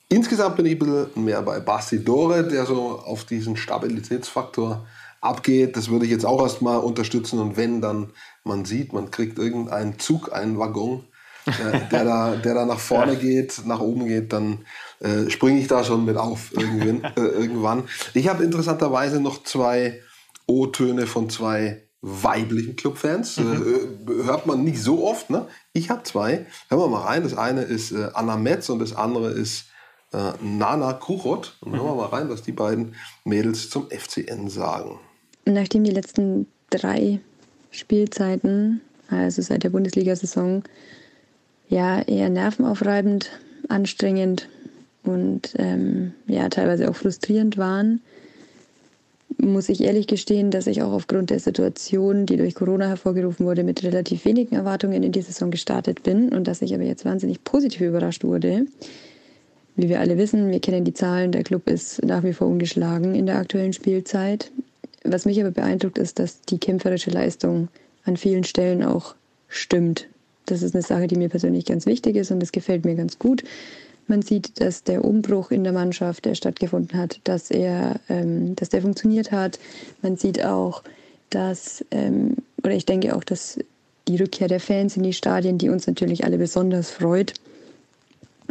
Insgesamt 0.10 0.56
bin 0.56 0.66
ich 0.66 0.74
ein 0.74 0.80
bisschen 0.80 1.26
mehr 1.26 1.42
bei 1.42 1.60
Basti 1.60 2.04
Dore, 2.04 2.48
der 2.48 2.66
so 2.66 3.00
auf 3.00 3.26
diesen 3.26 3.58
Stabilitätsfaktor 3.58 4.88
abgeht. 5.22 5.76
Das 5.76 5.90
würde 5.90 6.06
ich 6.06 6.12
jetzt 6.12 6.26
auch 6.26 6.42
erstmal 6.42 6.80
unterstützen. 6.80 7.40
Und 7.40 7.58
wenn 7.58 7.82
dann 7.82 8.14
man 8.44 8.66
sieht, 8.66 8.94
man 8.94 9.12
kriegt 9.12 9.38
irgendeinen 9.38 10.00
Zug, 10.00 10.34
einen 10.34 10.58
Waggon, 10.58 11.04
äh, 11.48 11.90
der, 11.92 12.04
da, 12.06 12.36
der 12.36 12.54
da 12.54 12.66
nach 12.66 12.80
vorne 12.80 13.16
geht, 13.16 13.66
nach 13.66 13.80
oben 13.80 14.08
geht, 14.08 14.34
dann 14.34 14.66
äh, 15.00 15.30
springe 15.30 15.60
ich 15.60 15.68
da 15.68 15.84
schon 15.84 16.06
mit 16.06 16.18
auf 16.18 16.52
irgendwann. 16.54 17.04
äh, 17.16 17.22
irgendwann. 17.22 17.84
Ich 18.14 18.28
habe 18.28 18.44
interessanterweise 18.44 19.20
noch 19.20 19.44
zwei 19.44 20.02
O-Töne 20.48 21.08
von 21.08 21.30
zwei 21.30 21.84
weiblichen 22.02 22.76
Clubfans. 22.76 23.38
Mhm. 23.38 24.00
Äh, 24.08 24.24
hört 24.24 24.46
man 24.46 24.64
nicht 24.64 24.82
so 24.82 25.06
oft. 25.06 25.30
Ne? 25.30 25.48
Ich 25.74 25.90
habe 25.90 26.04
zwei. 26.04 26.46
Hören 26.70 26.82
wir 26.82 26.88
mal 26.88 27.04
rein. 27.04 27.24
Das 27.24 27.38
eine 27.38 27.62
ist 27.62 27.92
äh, 27.92 28.10
Anna 28.14 28.38
Metz 28.38 28.70
und 28.70 28.80
das 28.80 28.96
andere 28.96 29.32
ist 29.32 29.66
äh, 30.14 30.32
Nana 30.42 30.94
Kuchot. 30.94 31.58
Und 31.62 31.74
hören 31.74 31.86
wir 31.86 31.92
mhm. 31.92 31.98
mal 31.98 32.06
rein, 32.08 32.30
was 32.30 32.44
die 32.44 32.52
beiden 32.52 32.96
Mädels 33.26 33.70
zum 33.70 33.88
FCN 33.90 34.50
sagen. 34.50 35.00
Nachdem 35.46 35.84
die 35.84 35.92
letzten 35.92 36.48
drei 36.70 37.20
Spielzeiten, 37.72 38.82
also 39.10 39.42
seit 39.42 39.64
der 39.64 39.70
Bundesliga-Saison, 39.70 40.64
ja 41.70 42.02
eher 42.02 42.30
nervenaufreibend, 42.30 43.30
anstrengend 43.68 44.48
und 45.04 45.54
ähm, 45.58 46.14
ja 46.28 46.50
teilweise 46.50 46.90
auch 46.90 46.96
frustrierend 46.96 47.58
waren, 47.58 48.02
muss 49.38 49.70
ich 49.70 49.84
ehrlich 49.84 50.08
gestehen, 50.08 50.52
dass 50.52 50.68
ich 50.68 50.82
auch 50.82 50.92
aufgrund 50.92 51.30
der 51.30 51.40
Situation, 51.40 52.26
die 52.26 52.38
durch 52.38 52.56
Corona 52.56 52.88
hervorgerufen 52.88 53.46
wurde, 53.46 53.64
mit 53.64 53.84
relativ 53.84 54.26
wenigen 54.26 54.56
Erwartungen 54.56 55.04
in 55.04 55.12
die 55.12 55.22
Saison 55.22 55.52
gestartet 55.52 56.04
bin 56.04 56.30
und 56.30 56.48
dass 56.48 56.62
ich 56.62 56.74
aber 56.74 56.84
jetzt 56.84 57.06
wahnsinnig 57.06 57.44
positiv 57.44 57.82
überrascht 57.82 58.24
wurde. 58.24 58.66
Wie 59.76 59.90
wir 59.90 60.00
alle 60.00 60.18
wissen, 60.18 60.50
wir 60.50 60.60
kennen 60.60 60.86
die 60.86 60.94
Zahlen, 60.94 61.32
der 61.32 61.44
Club 61.44 61.70
ist 61.70 62.04
nach 62.04 62.24
wie 62.24 62.34
vor 62.34 62.48
ungeschlagen 62.48 63.14
in 63.14 63.28
der 63.28 63.38
aktuellen 63.38 63.74
Spielzeit. 63.74 64.52
Was 65.04 65.26
mich 65.26 65.40
aber 65.40 65.52
beeindruckt, 65.52 66.00
ist, 66.00 66.18
dass 66.18 66.42
die 66.42 66.58
kämpferische 66.58 67.12
Leistung 67.12 67.68
an 68.04 68.18
vielen 68.18 68.44
Stellen 68.44 68.84
auch 68.84 69.16
stimmt. 69.48 70.08
Das 70.48 70.64
ist 70.64 70.74
eine 70.74 70.82
Sache, 70.82 71.08
die 71.08 71.16
mir 71.16 71.30
persönlich 71.30 71.66
ganz 71.66 71.86
wichtig 71.86 72.16
ist 72.16 72.32
und 72.32 72.40
das 72.40 72.52
gefällt 72.52 72.86
mir 72.86 72.96
ganz 72.96 73.20
gut. 73.20 73.44
Man 74.08 74.22
sieht, 74.22 74.60
dass 74.62 74.84
der 74.84 75.04
Umbruch 75.04 75.52
in 75.52 75.64
der 75.64 75.74
Mannschaft, 75.74 76.26
der 76.26 76.34
stattgefunden 76.34 76.98
hat, 76.98 77.20
dass 77.26 77.52
er, 77.52 78.00
ähm, 78.10 78.56
dass 78.56 78.70
der 78.70 78.82
funktioniert 78.82 79.32
hat. 79.32 79.60
Man 80.02 80.16
sieht 80.16 80.44
auch, 80.44 80.82
dass, 81.30 81.84
ähm, 81.92 82.38
oder 82.64 82.74
ich 82.74 82.86
denke 82.86 83.16
auch, 83.16 83.24
dass 83.24 83.60
die 84.08 84.16
Rückkehr 84.16 84.48
der 84.48 84.62
Fans 84.62 84.96
in 84.96 85.04
die 85.04 85.12
Stadien, 85.12 85.58
die 85.58 85.70
uns 85.70 85.86
natürlich 85.86 86.24
alle 86.24 86.38
besonders 86.38 86.90
freut, 86.90 87.34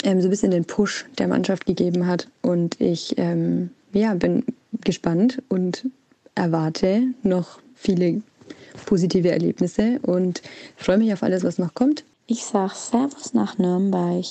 ähm, 0.04 0.20
so 0.20 0.28
ein 0.28 0.30
bisschen 0.30 0.50
den 0.50 0.66
Push 0.66 1.06
der 1.18 1.28
Mannschaft 1.28 1.64
gegeben 1.64 2.06
hat. 2.06 2.28
Und 2.42 2.78
ich 2.78 3.14
ähm, 3.16 3.70
ja, 3.94 4.12
bin 4.12 4.44
gespannt 4.84 5.42
und 5.48 5.86
erwarte 6.34 7.02
noch 7.22 7.60
viele 7.74 8.20
positive 8.84 9.30
Erlebnisse 9.30 9.98
und 10.02 10.42
freue 10.76 10.98
mich 10.98 11.12
auf 11.12 11.22
alles, 11.22 11.44
was 11.44 11.58
noch 11.58 11.74
kommt. 11.74 12.04
Ich 12.26 12.44
sage 12.44 12.74
Servus 12.74 13.34
nach 13.34 13.58
Nürnberg. 13.58 14.24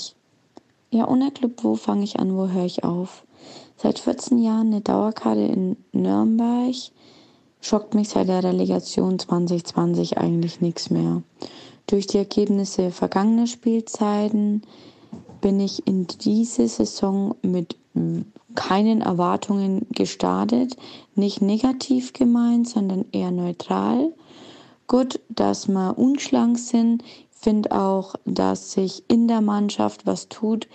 Ja, 0.91 1.07
ohne 1.07 1.31
Club, 1.31 1.63
wo 1.63 1.75
fange 1.75 2.03
ich 2.03 2.19
an, 2.19 2.35
wo 2.35 2.49
höre 2.49 2.65
ich 2.65 2.83
auf? 2.83 3.23
Seit 3.77 3.99
14 3.99 4.37
Jahren 4.37 4.67
eine 4.67 4.81
Dauerkarte 4.81 5.41
in 5.41 5.77
Nürnberg. 5.91 6.75
Schockt 7.61 7.95
mich 7.95 8.09
seit 8.09 8.27
der 8.27 8.43
Relegation 8.43 9.17
2020 9.17 10.17
eigentlich 10.17 10.61
nichts 10.61 10.89
mehr. 10.89 11.23
Durch 11.87 12.07
die 12.07 12.17
Ergebnisse 12.17 12.91
vergangener 12.91 13.47
Spielzeiten 13.47 14.61
bin 15.41 15.59
ich 15.59 15.87
in 15.87 16.07
diese 16.07 16.67
Saison 16.67 17.35
mit 17.41 17.75
keinen 18.55 19.01
Erwartungen 19.01 19.85
gestartet. 19.91 20.75
Nicht 21.15 21.41
negativ 21.41 22.13
gemeint, 22.13 22.67
sondern 22.67 23.05
eher 23.11 23.31
neutral. 23.31 24.13
Gut, 24.87 25.19
dass 25.29 25.67
wir 25.67 25.97
unschlank 25.97 26.59
sind. 26.59 27.03
Ich 27.03 27.39
finde 27.39 27.71
auch, 27.71 28.15
dass 28.25 28.71
sich 28.71 29.03
in 29.07 29.27
der 29.27 29.41
Mannschaft 29.41 30.05
was 30.05 30.29
tut, 30.29 30.67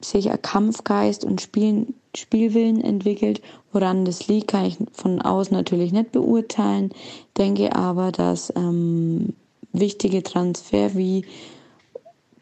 sich 0.00 0.30
ein 0.30 0.42
Kampfgeist 0.42 1.24
und 1.24 1.40
Spielen, 1.40 1.94
Spielwillen 2.14 2.80
entwickelt. 2.80 3.40
Woran 3.72 4.04
das 4.04 4.28
liegt, 4.28 4.48
kann 4.48 4.64
ich 4.64 4.78
von 4.92 5.20
außen 5.20 5.56
natürlich 5.56 5.92
nicht 5.92 6.12
beurteilen. 6.12 6.90
Denke 7.36 7.74
aber, 7.74 8.12
dass 8.12 8.52
ähm, 8.56 9.34
wichtige 9.72 10.22
Transfer 10.22 10.94
wie 10.96 11.24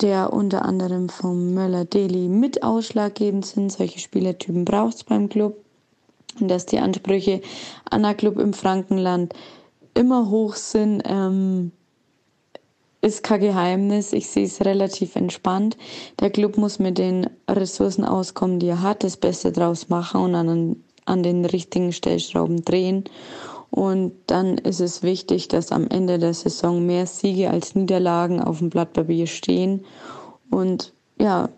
der 0.00 0.32
unter 0.32 0.64
anderem 0.64 1.08
vom 1.08 1.54
Möller-Deli 1.54 2.28
mit 2.28 2.62
ausschlaggebend 2.62 3.46
sind. 3.46 3.72
Solche 3.72 3.98
Spielertypen 3.98 4.64
braucht 4.64 4.96
es 4.96 5.04
beim 5.04 5.28
Club. 5.28 5.56
Und 6.38 6.48
dass 6.48 6.66
die 6.66 6.78
Ansprüche 6.78 7.40
an 7.90 8.02
der 8.02 8.14
Club 8.14 8.38
im 8.38 8.52
Frankenland 8.52 9.32
immer 9.96 10.30
hoch 10.30 10.54
sind, 10.54 11.02
ähm, 11.06 11.72
ist 13.00 13.22
kein 13.22 13.40
Geheimnis. 13.40 14.12
Ich 14.12 14.28
sehe 14.28 14.46
es 14.46 14.64
relativ 14.64 15.16
entspannt. 15.16 15.76
Der 16.20 16.30
Club 16.30 16.56
muss 16.56 16.78
mit 16.78 16.98
den 16.98 17.28
Ressourcen 17.48 18.04
auskommen, 18.04 18.58
die 18.58 18.68
er 18.68 18.82
hat, 18.82 19.04
das 19.04 19.16
Beste 19.16 19.52
draus 19.52 19.88
machen 19.88 20.20
und 20.20 20.34
an, 20.34 20.76
an 21.04 21.22
den 21.22 21.44
richtigen 21.44 21.92
Stellschrauben 21.92 22.64
drehen. 22.64 23.04
Und 23.70 24.12
dann 24.26 24.58
ist 24.58 24.80
es 24.80 25.02
wichtig, 25.02 25.48
dass 25.48 25.72
am 25.72 25.88
Ende 25.88 26.18
der 26.18 26.34
Saison 26.34 26.84
mehr 26.84 27.06
Siege 27.06 27.50
als 27.50 27.74
Niederlagen 27.74 28.40
auf 28.40 28.58
dem 28.58 28.70
Blatt 28.70 28.92
Papier 28.92 29.26
stehen. 29.26 29.84
Und 30.50 30.92
ja, 31.20 31.48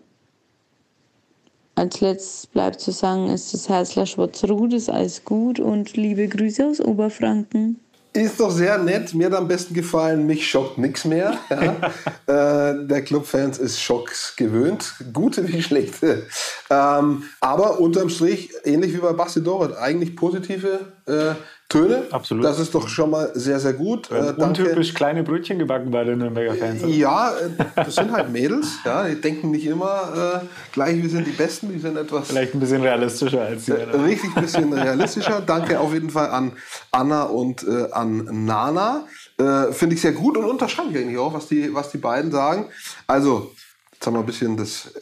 als 1.75 2.01
letztes 2.01 2.47
bleibt 2.47 2.81
zu 2.81 2.91
sagen, 2.91 3.29
ist 3.29 3.53
das 3.53 3.69
Herzler 3.69 4.05
Schwarzrud, 4.05 4.73
ist 4.73 4.89
alles 4.89 5.23
gut 5.23 5.59
und 5.59 5.95
liebe 5.95 6.27
Grüße 6.27 6.67
aus 6.67 6.81
Oberfranken. 6.81 7.79
Ist 8.11 8.39
doch 8.39 8.49
sehr 8.49 8.79
nett. 8.79 9.13
Mir 9.13 9.27
hat 9.27 9.35
am 9.35 9.47
besten 9.47 9.75
gefallen, 9.75 10.25
mich 10.25 10.49
schockt 10.49 10.79
nichts 10.79 11.05
mehr. 11.05 11.37
Ja. 11.49 11.91
äh, 12.71 12.87
der 12.87 13.03
Clubfans 13.03 13.59
ist 13.59 13.79
Schocks 13.79 14.35
gewöhnt, 14.35 14.95
gute 15.13 15.47
wie 15.47 15.61
schlechte. 15.61 16.25
Ähm, 16.71 17.23
aber 17.39 17.79
unterm 17.79 18.09
Strich, 18.09 18.51
ähnlich 18.63 18.93
wie 18.93 18.97
bei 18.97 19.13
Basti 19.13 19.43
Doret, 19.43 19.77
eigentlich 19.77 20.15
positive 20.15 20.93
äh, 21.05 21.35
Töne. 21.69 22.07
Absolut. 22.09 22.43
Das 22.43 22.57
ist 22.57 22.73
doch 22.73 22.87
schon 22.87 23.11
mal 23.11 23.31
sehr, 23.35 23.59
sehr 23.59 23.73
gut. 23.73 24.09
Äh, 24.09 24.33
untypisch 24.37 24.91
kleine 24.95 25.21
Brötchen 25.21 25.59
gebacken 25.59 25.91
bei 25.91 26.03
den 26.03 26.17
Nürnberger 26.17 26.55
Fans. 26.55 26.81
Ja, 26.87 27.29
äh, 27.29 27.63
das 27.75 27.93
sind 27.93 28.11
halt 28.11 28.31
Mädels. 28.31 28.79
Ja, 28.83 29.07
die 29.07 29.21
denken 29.21 29.51
nicht 29.51 29.67
immer 29.67 30.41
äh, 30.41 30.45
gleich, 30.73 30.99
wir 30.99 31.09
sind 31.09 31.27
die 31.27 31.31
Besten. 31.31 31.71
Die 31.71 31.77
sind 31.77 31.95
etwas. 31.95 32.29
Vielleicht 32.29 32.55
ein 32.55 32.59
bisschen 32.59 32.81
realistischer 32.81 33.41
als 33.41 33.65
die. 33.65 33.73
Äh, 33.73 33.83
richtig 33.97 34.35
ein 34.35 34.41
bisschen 34.41 34.73
realistischer. 34.73 35.41
Danke 35.45 35.79
auf 35.79 35.93
jeden 35.93 36.09
Fall 36.09 36.31
an 36.31 36.53
Anna 36.91 37.23
und 37.23 37.63
äh, 37.67 37.91
an 37.91 38.45
Nana. 38.45 39.05
Äh, 39.37 39.71
finde 39.71 39.93
ich 39.93 40.01
sehr 40.01 40.13
gut 40.13 40.37
und 40.37 40.45
unterschreibe 40.45 40.89
ich 40.89 40.97
eigentlich 40.97 41.19
auch, 41.19 41.35
was 41.35 41.49
die, 41.49 41.71
was 41.71 41.91
die 41.91 41.99
beiden 41.99 42.31
sagen. 42.31 42.65
Also, 43.05 43.51
Jetzt 43.93 44.07
haben 44.07 44.13
wir 44.13 44.21
ein 44.21 44.25
bisschen 44.25 44.55
das 44.55 44.93